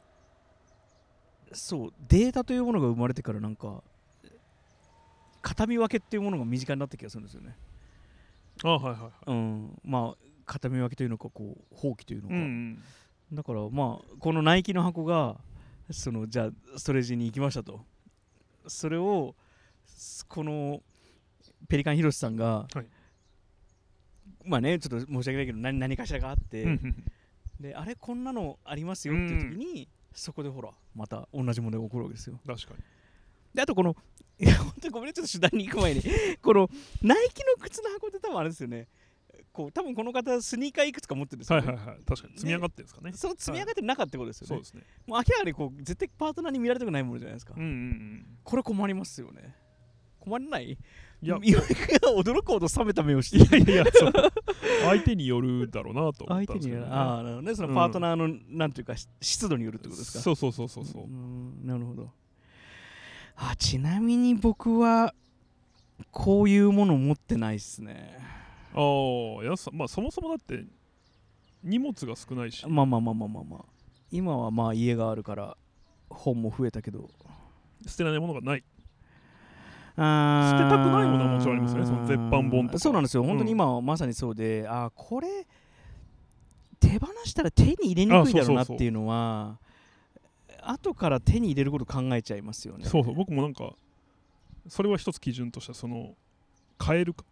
[1.52, 3.82] そうデータというものが生まれてからなんか
[5.42, 7.54] 形見分けっていうものが身近になった気がするんですよね。
[8.64, 9.10] あはいはいはい。
[9.26, 9.78] うん。
[9.84, 12.82] まあ形見分けというのかこう放棄というのか、うんうん
[13.32, 15.36] だからまあこのナイキの箱が
[15.90, 17.80] そのじゃあストレージに行きましたと。
[18.66, 19.34] それを
[19.86, 20.80] すこの
[21.68, 22.86] ペリカンヒロシさんが、はい。
[24.44, 26.78] まあねちょっと申し訳ないけど何何かしらがあって、
[27.58, 32.38] であれこんなのありますよっていう時に、そこでほらまた同じものが起こるわけですよ。
[32.46, 32.82] 確かに。
[33.54, 33.96] であとこの
[34.38, 36.02] いや本当にごめんねちょっと手段に行く前に
[36.42, 36.68] この
[37.02, 38.88] ナイキの靴の箱って多分あれですよね
[39.52, 41.98] こう多分この方スニーカーいくつか持ってるんですよ、ねはいはいはい。
[42.04, 42.34] 確かに。
[42.34, 43.12] 積み上がってるんですかね。
[43.14, 44.82] その積み上がってる中ってことですよね、そうですね。
[45.06, 48.26] もう明らかにこう絶対パートナーに見られたくないものじゃないですか、うんうんうん。
[48.42, 49.54] これ困りますよね。
[50.20, 50.70] 困らない？
[50.70, 50.76] い
[51.26, 51.38] や。
[51.42, 53.58] 岩井君が驚くほど冷めた目をして。
[53.58, 54.12] いやいやそう。
[54.84, 57.54] 相手によるだろうなと思っ相手にたんですけど、ね、ああなるほどね。
[57.54, 60.20] そのパートナーの、なんていうかし湿度によるってことですか？
[60.20, 61.06] そうそうそうそうそう。
[61.06, 62.10] んなるほど。
[63.36, 65.14] あちなみに僕は
[66.10, 68.18] こういうもの持ってないっすね
[68.74, 70.64] ああいやそまあそもそもだって
[71.62, 72.66] 荷物が少ないし。
[72.66, 73.64] まあまあまあまあまあまあ。
[74.10, 75.56] 今はまあ家があるから
[76.10, 77.08] 本も増えたけど。
[77.86, 78.64] 捨てられないものがない。
[79.96, 80.58] あー。
[80.58, 82.78] 捨てたくないものはもちろんありますよねその絶版本とか。
[82.78, 83.22] そうなんですよ。
[83.22, 85.46] 本当に今はまさにそうで、あーこれ
[86.80, 89.58] 手放したら手に入れにくいだろうなっていうのは
[90.62, 92.86] 後から手に入れること考えちゃいますよね。
[92.86, 93.72] そうそう僕もなんか
[94.68, 96.14] それは一つ基準としてその
[96.84, 97.24] 変えるか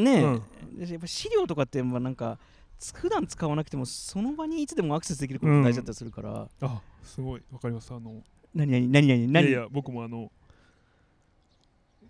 [0.00, 0.20] ね。
[0.20, 0.78] え、うん。
[0.78, 2.38] でやっぱ資料とかってまあなんか
[2.78, 7.42] つ普段使わなくてもその場にいつでもアクセスできることが大事だったりするから、あすごい。
[7.52, 7.92] わかります。
[7.92, 8.22] あの
[8.54, 10.30] 何々何々何いやいや僕もあの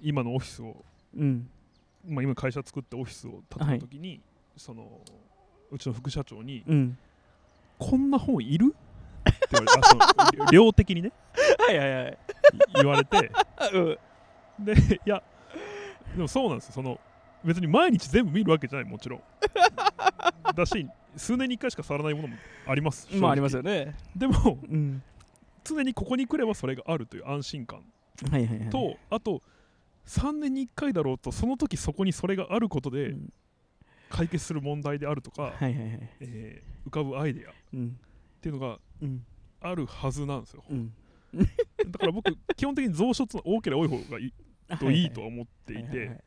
[0.01, 0.85] 今のオフィスを、
[1.17, 1.49] うん。
[2.07, 4.21] まあ、今会社作ってオフィスを建てた時に、
[4.57, 5.01] その
[5.71, 6.99] うちの副社長にうん
[7.79, 8.75] 「こんな本いる?」
[9.29, 11.13] って言われ て量的にね
[11.67, 12.13] はいはいはい。
[12.13, 12.17] い
[12.75, 13.31] 言われて。
[13.57, 13.99] あ う
[14.61, 14.65] ん。
[14.65, 14.77] でい
[15.09, 15.23] や
[16.17, 16.73] でもそうなんですよ。
[16.75, 16.99] その
[17.45, 19.23] 別に毎日全部見るわけじゃないもちろん。
[20.55, 23.95] だし数年に1回しか触らないものもありますまあありますよよね。
[24.17, 25.03] でもうん。
[25.65, 27.85] 常にここに来ればそれがあるという安心感。
[28.31, 29.43] はいはいはいと、あと
[30.07, 33.33] 3年に1回だろうとその時そこにそれがあることでうん。
[34.11, 36.11] 解決する問題であるとか、はいはいはい。
[36.21, 37.51] えー浮かぶアイデア。
[37.51, 37.97] っうん。
[38.41, 39.25] ていうのがうん。
[39.61, 40.65] あるはずなんですよ。
[40.69, 40.93] うん。
[41.35, 44.33] だから僕基本的に蔵書っていうのは多ければ多い方がいい
[44.79, 46.21] といいとは思っていて、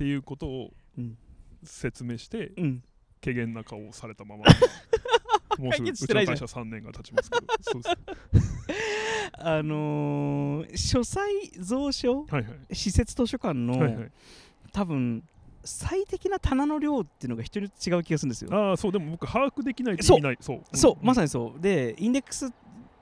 [0.00, 1.18] っていうことをうん。
[1.62, 2.82] 説明してうん。
[3.22, 4.44] 怪げな顔をされたまま。
[5.58, 7.46] もうす解ぐうちの会社3年が経ちますけど。
[7.60, 8.56] そうです。
[9.36, 12.24] あのー、書斎蔵書？
[12.30, 12.74] はいはい。
[12.74, 14.10] 施設図書館の、はいはい。
[14.72, 15.22] 多分
[15.64, 18.54] 最適な棚の量っていうのが人によって違う気がするんですよ。
[18.54, 20.16] ああそうでも僕把握できないとそう。
[20.16, 20.38] 意味ない。
[20.40, 20.76] そう。
[20.76, 21.60] そう、まさににそう。
[21.60, 22.50] でインデックス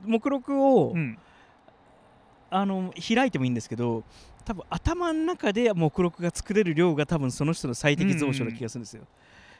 [0.05, 1.17] 目録を、うん
[2.51, 4.05] あの開いてもいいんですけど
[4.45, 9.03] 多分頭の中で目録が作れる量が多分その人の最適蔵書な気がするんですよ、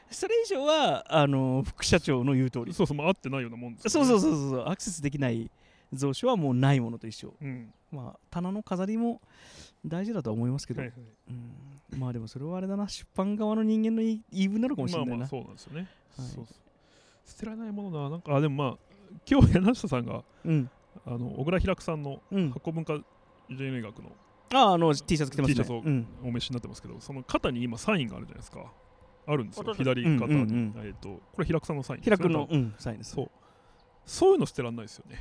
[0.09, 2.73] それ以上はあの副社長の言う通り。
[2.73, 5.51] そうそうまあ合ってないようなもんですそうそううそうそうアクセスできない
[5.97, 9.21] 蔵書はもうないものと一緒うんまあ棚の飾りも
[9.85, 10.97] 大事だとは思いますけど、はいはい
[11.93, 16.45] うん、まあでもそれはあれだな出版側の人間の言い分なのかもしれないな、まあまあそうなんですよね、はいそうそう
[17.25, 18.77] 捨てられないものななんかあでもまあ
[19.29, 20.69] 今日柳下さんがうん
[21.05, 22.51] あの小倉平さんのうん。
[22.51, 22.99] 発酵文化
[23.49, 24.11] 人類学の
[24.51, 25.55] ああの T シャツ着てますね。
[25.55, 26.07] T シャツをうん。
[26.23, 28.71] お召しになってますけどその肩に今サインがあるじゃないですか。
[29.27, 29.65] あるんですよ。
[29.69, 32.17] あ左肩に、えっ、とこれ平久さんのサインですね。
[32.17, 33.11] 平君の、うん、サインです。
[33.11, 33.29] そう。
[34.05, 35.17] そういうの捨てらんないですよね。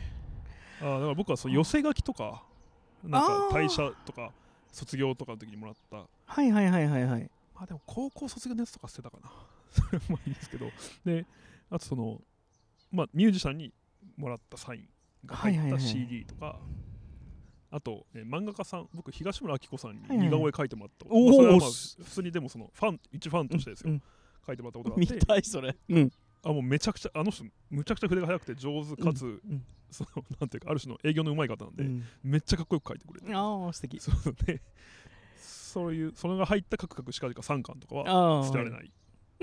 [0.80, 2.42] あーだから僕はそう寄せ書きとか
[3.04, 4.32] なんか退社とか
[4.72, 5.96] 卒業とかの時にもらった。
[6.24, 7.30] はいはいはいはいはい。
[7.54, 9.30] まあでも高校卒業のやつとか捨てたかな。
[9.70, 10.66] それもいいんですけど。
[11.04, 11.26] で
[11.70, 12.20] あとその
[12.90, 13.72] まあミュージシャンに
[14.16, 14.88] もらったサイン
[15.26, 15.72] が入ったはい。
[15.72, 16.58] はいはい CD とか、
[17.70, 21.96] あと、えー漫画家さん僕東村明子さんにはいはい似顔絵描いてもらった、おーまあそれはまあす。
[22.02, 24.02] 普通にでもそのファン一ファンとしてですよ、うん
[24.46, 25.18] 書いてもらったことがあ見って。
[25.26, 25.76] たいそれ。
[25.90, 26.12] うん。
[26.42, 32.04] あもうめちゃくちゃあの人むちゃくちゃ筆が速くて上手かつ、うんそのなんていうかある種の営業のうまい方なんで、うん。
[32.22, 33.34] めっちゃかっこよく書いてくれて。
[33.34, 33.98] ああ素敵。
[34.00, 34.60] そうね。
[35.36, 38.90] そういうそれが入ったカクカクしかじか3巻とかは捨てられない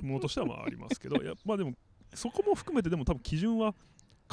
[0.02, 1.74] ものとしてはまあありますけどいやまあでも
[2.16, 3.76] そこも含めてでも多分基準は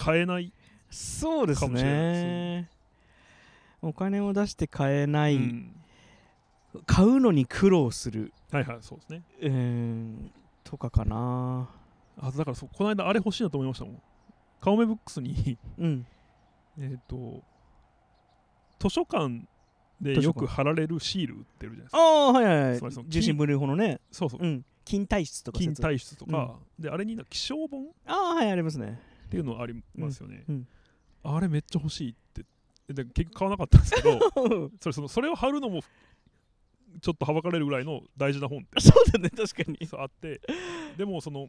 [0.03, 0.53] 変えない、
[0.93, 2.69] そうですね。
[3.81, 5.75] お金を出して買えない、うん。
[6.87, 8.33] 買うのに苦労する。
[8.51, 9.23] はいはいそうですね。
[9.41, 11.69] うーんとかかな。
[12.21, 14.03] あだからそうこの間あれ欲しいなと思いましたもん。
[14.61, 16.07] 顔メブックスにうん。
[16.79, 17.43] えっと
[18.79, 19.47] 図書館
[20.01, 22.03] でよく貼られるシール売ってるじゃないですあか。
[22.03, 22.79] あはいはいはい。
[22.79, 24.01] つまりその重心分類法のね。
[24.11, 24.41] そうそう。
[24.43, 24.65] うん。
[24.85, 29.01] 金体質とか金説体質とか、であれにな気象本ああはいありますね。
[29.27, 30.69] っていうのありますよね、うんうん
[31.25, 32.45] あれめっちゃ欲しいって。
[32.93, 34.19] で結局買わなかったんですけど
[34.81, 35.81] それそのそれを貼るのも
[37.01, 39.87] ちょっとはばかれるぐらいの大事な本ってそうだね確かに。
[39.87, 40.41] そうあって
[40.97, 41.49] でもその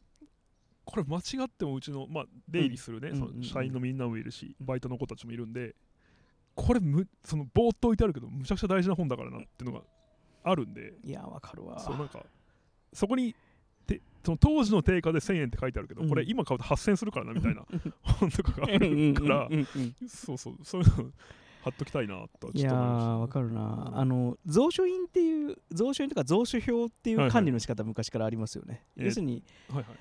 [0.86, 3.42] これ間違ってもうちの、まあ、出入りするね、そうんうんうん。
[3.42, 5.76] の社員のみんなもいるしバイトの子たちもいるんで
[6.56, 9.86] これむそのぼーっと置いてあるけどむちゃくちゃ大事な本だからなっていうのが
[10.44, 11.80] あるんでいやわかるわ。
[11.80, 12.26] そうなんか
[12.94, 13.36] そこに
[14.24, 16.10] その当時の定価で1000円って書いてあるけど、うん。
[16.10, 17.64] これ今買うと8000円するからなみたいな
[18.02, 19.50] 本とかがあるから
[20.08, 21.12] そうそうそういうの
[21.64, 23.62] 貼っときたいなとはいやわかるな。
[23.62, 29.44] うんあの蔵書印っていう蔵書印とか蔵書表っていう管理の仕方昔からありますよね、えー要するに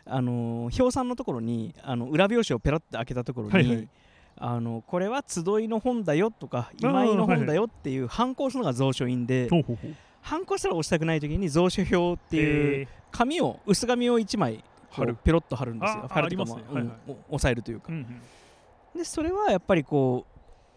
[0.05, 3.89] あの表参のところにあの裏表紙をペラッと開けたところに、
[4.37, 9.49] あのこれは集いの本だよとか今井の本だよっていう反抗するのが蔵書印で
[10.23, 12.89] ほうほうほう反抗したら押したくない時に蔵書表っていうえ。
[13.11, 14.65] 紙を薄紙を1枚
[15.25, 16.05] ペロッと貼るんですよ。
[16.05, 16.63] あ貼るというかありますね。
[16.73, 16.95] はいはい。
[17.31, 17.89] お押さえるというか。
[17.89, 18.03] ーうんう
[18.97, 18.99] ん。
[18.99, 20.33] でそれはやっぱりこう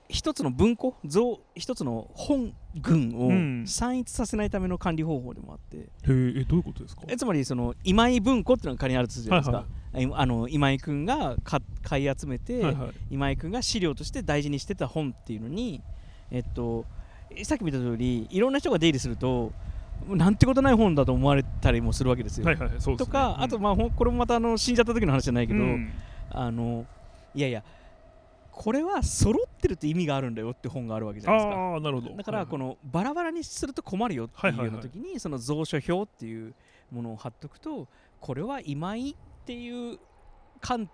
[0.07, 3.63] 一つの文庫蔵一つの本群をうん。
[3.67, 7.01] 散逸させないための管理方法でもあって、へーえどういうことですか？
[7.07, 9.67] えつまりその今井文庫っていうのが仮にあるとするじゃないですか、はい
[10.03, 12.89] えあの今井君がか買い集めて、はいはい。
[13.09, 15.81] 今井君が資料として大事にしてた本っていうのに
[16.31, 16.83] えっと
[17.43, 19.51] さっき見た通りいろんな人が出入りすると
[20.07, 22.45] なんてことない本だと思われたりもするわけですよ。
[22.45, 23.11] はいはいはいそうですね。
[23.11, 23.43] とか、うん。
[23.43, 25.91] あとまあこれもまたあの死んじゃった時の話じゃないけど、うん。
[26.29, 26.85] あの
[27.33, 27.63] いやいや
[28.51, 31.55] これは揃ってるって意味があるんだよって本があるわけじゃないですか。
[31.55, 32.15] ああなるほど。
[32.15, 36.53] だからこのバラバラにすると困るよっていうような時にその蔵書表っていう
[36.91, 37.87] ものを貼っとくと
[38.19, 39.15] これは今井っ
[39.45, 39.97] ていう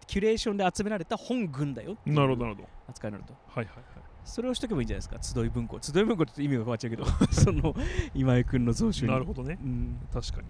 [0.08, 2.68] キュレーションで集められた本群だよっていうなるほどなるほど。
[2.90, 3.34] 扱いになると。
[3.48, 3.84] はいはいはい
[4.24, 5.42] それをしとけばいいんじゃないですか？
[5.42, 5.80] 集い文庫。
[5.82, 7.06] 集い文庫って意味が変わっちゃうけど。
[7.32, 7.76] その
[8.14, 9.12] 今井君の蔵書に。
[9.12, 9.58] なるほどね。
[9.62, 9.98] うん。
[10.14, 10.48] 確かに。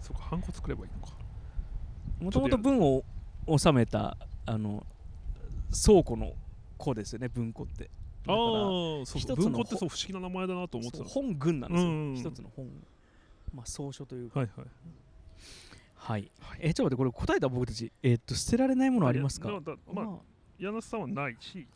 [0.00, 1.12] そうかハンコ作ればいいのか。
[2.20, 3.04] もともと文を
[3.58, 4.86] 収めたあの
[5.84, 6.34] 倉庫の
[6.76, 7.84] 庫ですよね文庫って。
[8.26, 8.36] だああ
[9.06, 11.04] そう文庫ってそう不思議な名前だなと思ってた。
[11.04, 12.68] 本群なんですよ、うん一つの本。
[13.54, 14.40] まあ草書というか。
[14.40, 14.66] はいはい。
[15.96, 16.58] はい、はい。
[16.62, 19.48] えちょっと待ってこれ答えた僕たちえーっと捨てられないものありますか？
[19.50, 19.60] まあ
[19.92, 20.18] まあ。
[20.58, 21.66] 柳瀬さんはないし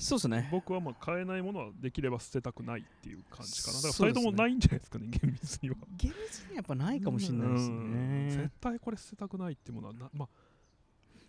[0.00, 0.48] そうですね。
[0.50, 3.76] 僕はまあ買えないものはできれば捨てたくないっていう感じかな。
[3.76, 5.76] だから2そうですね人ともないんじゃないですかね厳密には。
[5.96, 8.26] 厳密にやっぱないかもしれないですうん。
[8.30, 10.28] 絶ね対これ捨てたくないっていうものはなまあ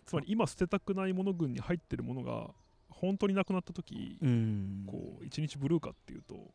[0.06, 2.50] つまり今捨てたくないもの群に入ってるものが
[2.88, 4.84] 本当になくなった時うん。
[4.86, 6.50] こう一日ブルーかっていうと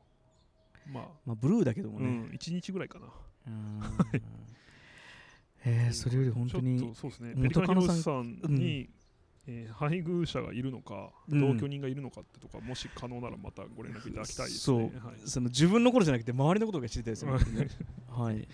[0.91, 2.07] まあまあブルーだけどもね。
[2.07, 3.07] うん1日ぐらいかな。
[3.47, 3.82] うん。
[5.65, 7.34] えーそれより本当にとそうですね。
[7.36, 8.55] 元ペリカンヒさんシさん。
[8.55, 8.89] に、
[9.48, 11.39] えー配偶者がいるのか、うん。
[11.60, 17.68] 同居人がいるのかってとかもし可能ならまたご連絡いただきたいですそう、ねはい、その自分のことじゃなくて周りのことが知りたいですよね。
[18.12, 18.48] はい。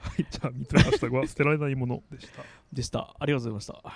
[0.00, 2.42] はい、じゃあ3つ目のハッシュタグは捨てられないものでした。
[2.72, 3.14] でした。
[3.18, 3.90] ありがとうございました。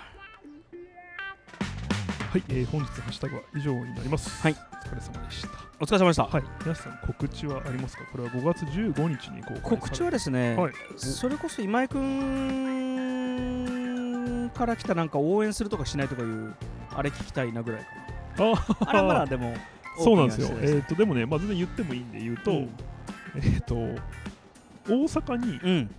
[2.35, 4.29] はい、えー本日のハッシュタグは以上になります。
[4.41, 4.51] はい。
[4.51, 4.55] お
[4.87, 5.49] 疲れ様でした。
[5.79, 6.43] お疲れ様でした、はい。
[6.61, 8.05] 皆さん告知はありますか？
[8.11, 10.73] これは5月15日に公開告知はですね、はい。
[10.97, 12.74] それこそ今井君
[14.55, 16.55] から来たなんか応援するとかしないとかいう
[16.95, 17.87] あれ聞きたいなぐらいか
[18.39, 19.53] あなあれはまだでも
[19.97, 20.57] そうなんですよ。
[20.61, 22.69] えっ、とでもねまあ全然言ってもいいんで言うと、うん。
[23.37, 25.95] えっ、と大阪にうん。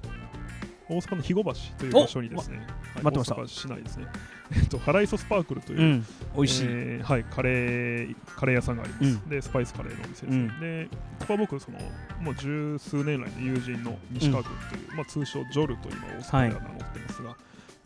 [0.88, 2.66] 大阪の肥後橋という場所にですね、はい
[3.02, 3.34] 待ってました。
[3.34, 4.06] 大阪市内ですね、
[4.54, 6.06] えっと、ハライソスパークルという、うん。
[6.36, 9.28] 美味しい、えーはい、カレーカレー屋さんがあります、うん。
[9.28, 10.36] でスパイスカレーのお店です、ね。
[10.36, 10.60] うん。
[10.60, 10.88] で
[11.18, 11.78] ここは僕その
[12.20, 17.36] もう十数年来の友人の西川君という、まあ、通称ジョルと今大阪では名乗ってますが、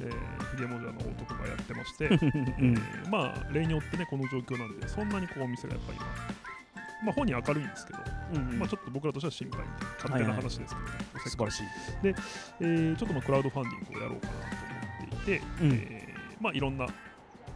[0.00, 2.16] えー、ヒゲモジャの男がやってまして、 うん。
[2.16, 6.06] えーまあ例によってねこの状況なんでそんなにこうお店がやっぱり今
[7.04, 7.98] まあ本人明るいんですけど、
[8.34, 11.66] うんまあちょっと僕らとしては心配みたいな勝手な話ですけどね、おせっかい素晴らしい、
[12.60, 14.38] えーちょっとまあクラウドファンディングをやろうかなと
[15.14, 15.72] 思っていて、うん。
[15.72, 16.86] えーまあいろんな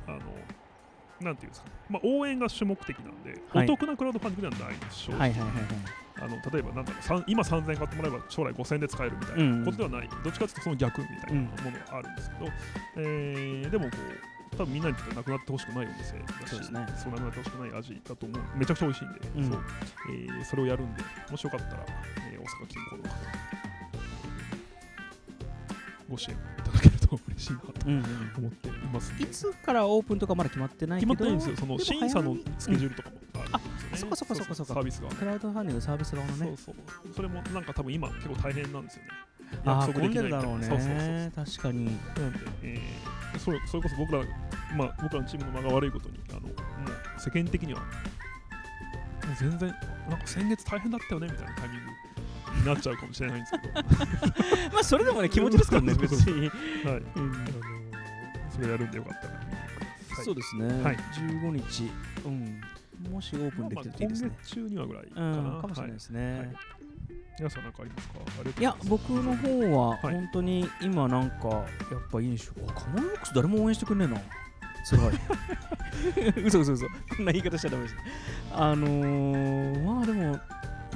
[0.07, 0.21] あの
[1.21, 3.65] なんていうんですか、まあ、応援が主目的なんで、はい。
[3.65, 5.65] お得なクラウドファンディングではないです、正直はいはいはいはい。
[6.17, 12.53] あの例えばなんだろう今3000円買ってもらえば将来5000円で使えるみたいなことではない、どっちかというとその逆みたいなものがあるんですけど、
[12.97, 13.91] えーでもこ
[14.53, 16.79] う多分みんなにとってなくなってほしくないお店だしそうですね。
[16.81, 16.91] なく
[17.21, 18.43] なってほしくない味だと思う。
[18.57, 19.51] めちゃくちゃ美味しいんで、うん。
[19.51, 19.65] そう。
[20.11, 21.85] えーそれをやるんでもしよかったら、
[22.31, 23.17] えー大阪近郊の方
[26.09, 26.89] ご支援いただけ
[27.29, 27.59] 嬉しいな。
[27.59, 27.67] と
[28.39, 31.67] 思っていますいつからオープンとかまだ決まってないけど決まってないんですよ。
[31.67, 33.17] その審査のスケジュールとかも
[33.53, 33.61] あ
[33.97, 34.75] そっかそっかそっかそっか。
[34.75, 36.47] サービスがクラウドファンディングサービス側のね。
[36.47, 36.75] そうそう
[37.15, 39.09] それもなんか多分今結構大変なんですよね。
[39.65, 41.09] ああ約混んで束できないるだろうみたいなそうそうそう。
[41.09, 41.85] ね確かに。
[41.85, 41.95] なん。
[41.97, 42.01] で、
[42.63, 44.23] えーそれそれこそ僕ら、
[44.77, 46.53] まあ、僕らのチームの間が悪いことにあのもう
[47.21, 47.83] 世間的には
[49.41, 49.75] 全然
[50.09, 51.87] なんか先月大変だったよねみたいなタイミング
[52.61, 53.73] になっちゃうかもしれないんですけど、
[54.73, 56.51] まあそれでもね気持ちですからね 別に、はい。
[57.15, 57.33] あの
[58.51, 59.35] それやるんでよかったら。
[59.35, 59.47] 見て
[59.77, 60.25] ください。
[60.25, 60.97] そうですね、はい。
[60.97, 61.91] 15日、
[62.25, 62.61] うん、
[63.11, 66.57] もしオープンできてるといいですね、まあ今月中にはぐらいかうな、ん、かもしれないですね、はい。
[67.39, 68.15] 皆さん何かありますか？
[68.19, 70.15] ありがとうございや僕の方ははい。
[70.15, 71.65] 本当に今なんかやっ
[72.13, 72.53] ぱいいでしょ？
[72.63, 74.21] うカモンボックス誰も応援してくんねえな。
[74.85, 75.15] すごい。
[76.47, 76.87] 嘘嘘嘘。
[76.87, 77.97] こんな言い方しちゃダメです。
[78.53, 80.39] あのー、まあでも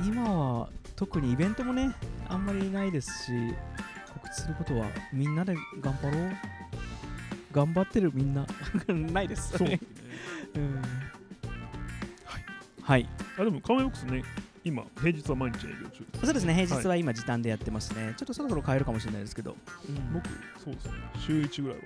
[0.06, 1.94] 今は特にイベントもね
[2.28, 3.32] あんまりないですし
[4.12, 6.36] 告告知することはみんなで頑張ろう。
[7.50, 8.46] 頑張ってるみんな。
[9.12, 9.88] ないですそうですね。
[10.56, 10.82] うん。
[12.82, 13.08] はい。
[13.38, 14.22] あでもカメボックスね
[14.64, 16.54] 今平日は毎日営業中そうですね。
[16.54, 19.56] 平日は今時短でやってますね、ちょっとそろそろ変えるかもしれないですけど、
[19.88, 20.12] うん。
[20.12, 20.28] 僕
[20.62, 20.92] そうですね。
[21.18, 21.84] 週1ぐらいは。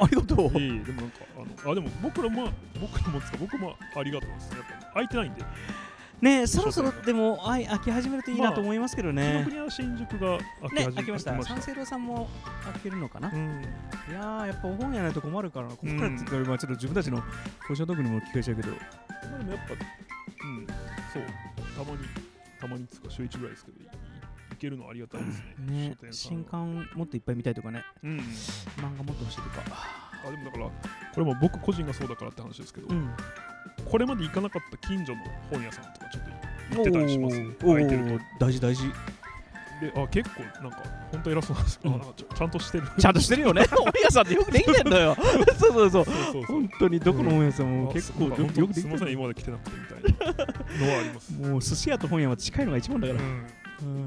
[0.00, 0.58] ありがとう。
[0.58, 2.50] いえいえでもなんかあのあでも僕らも
[2.80, 4.58] 僕らもですか僕もありがとうですね。
[4.58, 5.42] やっぱ空いてないんで
[6.20, 9.44] ねそろそろでもあい開き始めるといいなと思いますけど紀ねノ。
[9.44, 11.42] 国は新宿が開ねけ始め開きました。
[11.42, 12.28] 三省堂さんも
[12.72, 13.28] 開けるのかな？
[13.28, 13.62] いうん
[14.12, 15.76] やーやっぱお本やないと困るからな。
[15.76, 17.22] 困るって言ったらまあちょっと自分たちの
[17.60, 18.68] 交渉特にも聞かれちゃうけど。
[18.70, 18.76] ま
[19.34, 19.76] あでもやっぱう
[20.46, 20.66] ん
[21.12, 21.22] そう
[21.84, 22.04] たまに
[22.60, 27.84] たまにつか週1ぐらいですけどいいけるのありがたいですねね新は刊もっといっぱい見たいとかね。
[28.02, 30.07] うんうん漫画もっと欲しいとか。
[30.26, 30.72] あでもだからこ
[31.16, 33.10] れも僕個人がそうだからって話ですけど、うん。
[33.84, 38.82] これまで行かなかった近所の本屋さんとかちょっと行ってたりしますね空いてると大事大事。
[39.80, 43.64] であ結構なんか本当偉そうなんですけど、うんちゃんとしてるちゃんとしてるよね。
[43.70, 45.16] 本屋さんってよくできてんだよ。
[45.56, 46.04] そうそうそう。
[46.32, 48.86] そう本当にどこの本屋さんもあ結構よなんよくですきてる。
[48.88, 50.34] みません今まで来てなくてみたいな
[50.86, 53.20] のはありますもう寿司屋と本屋は近いのが一番だから。
[53.20, 54.06] うんうん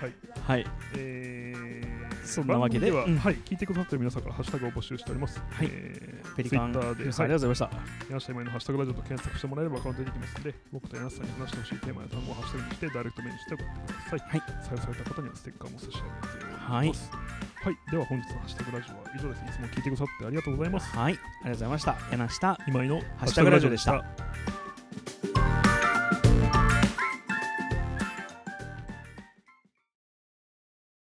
[0.00, 0.12] はい
[0.46, 0.66] はい。
[0.96, 1.87] えー
[2.28, 5.40] そんなわけでうんははい、聞いてくださってる皆さんからハッシュタグを募集しております。
[5.50, 14.20] はいえー、ペリカンで、皆さんありがとうございま柳下今井のハッシュタグラジオと検索してもらえればアカウント出てきますので、僕と柳下さんに話してほしいテーマや単語をハッシュタグにして、ダイレクトメールにして送ってください。
[14.28, 16.04] はい採用された方にはステッカーも差し上げて
[16.36, 17.10] おります。
[17.10, 19.42] はいはい、では本日のハッシュタグラジオは以上です。
[19.42, 20.90] いつも聞いてくださってありがとうございます。
[20.90, 20.96] す。
[20.96, 21.12] はい。
[21.12, 21.96] ありがとうございました。
[22.12, 24.04] 柳下今井のハッシュタグラジオでした